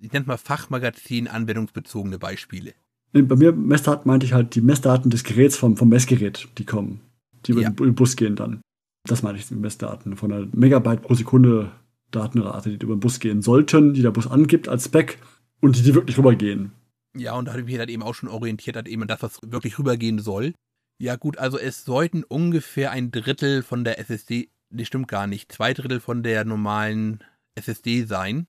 [0.00, 2.74] ich nenne mal Fachmagazin anwendungsbezogene Beispiele.
[3.12, 7.00] Bei mir Messdaten meinte ich halt die Messdaten des Geräts vom, vom Messgerät, die kommen,
[7.46, 7.70] die über ja.
[7.70, 8.60] den Bus gehen dann.
[9.04, 11.70] Das meine ich, die Messdaten von einer Megabyte pro Sekunde
[12.10, 15.18] Datenrate, die über den Bus gehen sollten, die der Bus angibt als Spec
[15.60, 16.72] und die, die wirklich rübergehen.
[17.16, 19.40] Ja, und da habe ich mich halt eben auch schon orientiert, hat eben das, was
[19.42, 20.54] wirklich rübergehen soll.
[20.98, 25.52] Ja, gut, also es sollten ungefähr ein Drittel von der SSD, nee, stimmt gar nicht,
[25.52, 27.22] zwei Drittel von der normalen
[27.54, 28.46] SSD sein.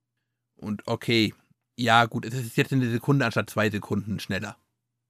[0.55, 1.33] Und okay,
[1.77, 4.57] ja, gut, es ist jetzt eine Sekunde anstatt zwei Sekunden schneller.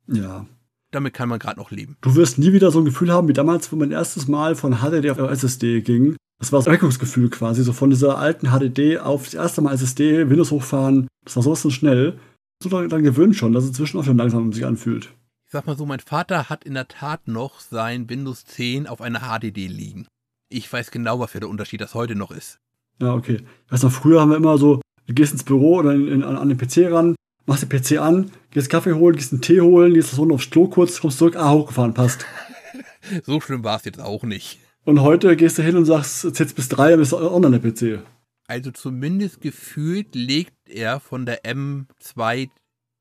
[0.08, 0.46] Ja.
[0.92, 1.98] Damit kann man gerade noch leben.
[2.02, 4.78] Du wirst nie wieder so ein Gefühl haben wie damals, wo mein erstes Mal von
[4.78, 6.16] HDD auf SSD ging.
[6.40, 10.30] Das war das Erweckungsgefühl quasi, so von dieser alten HDD auf das erste Mal SSD,
[10.30, 11.08] Windows hochfahren.
[11.26, 12.20] Das war sowas von schnell.
[12.62, 15.14] So dann gewöhnt schon, dass es inzwischen auch schon langsam sich anfühlt.
[15.46, 19.00] Ich sag mal so, mein Vater hat in der Tat noch sein Windows 10 auf
[19.00, 20.08] einer HDD liegen.
[20.50, 22.60] Ich weiß genau, was für der Unterschied das heute noch ist.
[23.00, 23.42] Ja, okay.
[23.66, 26.24] Ich weiß noch, früher haben wir immer so, du gehst ins Büro oder in, in,
[26.24, 29.94] an den PC ran, machst den PC an, gehst Kaffee holen, gehst einen Tee holen,
[29.94, 32.26] gehst das Runde aufs Klo kurz, kommst zurück, ah, hochgefahren, passt.
[33.24, 34.60] so schlimm war es jetzt auch nicht.
[34.84, 37.72] Und heute gehst du hin und sagst, jetzt bis drei, dann bist du online der
[37.72, 38.04] PC.
[38.48, 42.50] Also zumindest gefühlt legt er von der M2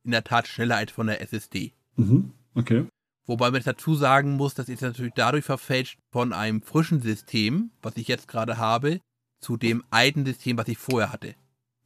[0.04, 1.72] in der Tat schneller als von der SSD.
[1.96, 2.86] Mhm, okay.
[3.26, 7.96] Wobei man dazu sagen muss, das ist natürlich dadurch verfälscht von einem frischen System, was
[7.96, 9.00] ich jetzt gerade habe,
[9.40, 11.34] zu dem alten System, was ich vorher hatte.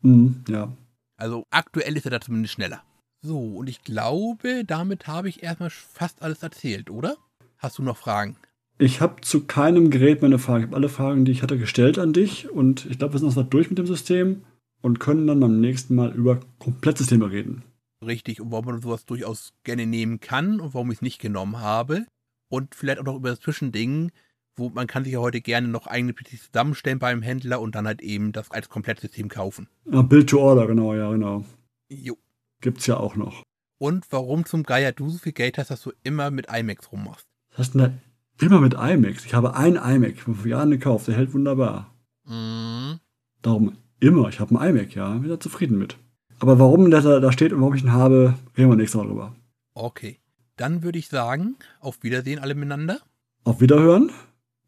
[0.03, 0.73] Mhm, ja.
[1.17, 2.83] Also aktuell ist er da zumindest schneller.
[3.23, 7.17] So, und ich glaube, damit habe ich erstmal fast alles erzählt, oder?
[7.59, 8.37] Hast du noch Fragen?
[8.81, 10.61] Ich habe zu keinem Gerät meine Fragen.
[10.61, 12.51] Ich habe alle Fragen, die ich hatte, gestellt an dich.
[12.51, 14.43] Und ich glaube, wir sind erstmal durch mit dem System
[14.81, 17.63] und können dann beim nächsten Mal über Komplettsysteme reden.
[18.03, 21.61] Richtig, und warum man sowas durchaus gerne nehmen kann und warum ich es nicht genommen
[21.61, 22.07] habe.
[22.49, 24.13] Und vielleicht auch noch über das Zwischending,
[24.57, 27.87] wo man kann sich ja heute gerne noch eigene PCs zusammenstellen beim Händler und dann
[27.87, 29.69] halt eben das als Komplettsystem kaufen.
[29.93, 31.45] Ja, Build to Order, genau, ja, genau.
[31.91, 32.17] Jo.
[32.63, 33.43] Gibt's ja auch noch.
[33.79, 37.27] Und warum zum Geier du so viel Geld hast, dass du immer mit iMacs rummachst?
[37.51, 38.01] Was hast du denn
[38.41, 39.25] immer mit iMacs?
[39.25, 41.95] Ich habe einen iMac vor Jahren gekauft, der hält wunderbar.
[42.25, 43.01] Mhm.
[43.43, 45.97] Darum immer, ich habe einen iMac, ja, bin da zufrieden mit.
[46.39, 49.35] Aber warum der da steht und warum ich ihn habe, reden wir nächstes Mal drüber.
[49.75, 50.19] Okay.
[50.57, 53.01] Dann würde ich sagen, auf Wiedersehen alle miteinander.
[53.45, 54.11] Auf Wiederhören.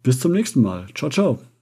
[0.03, 0.87] Bis zum nächsten Mal.
[0.95, 1.43] Ciao, ciao.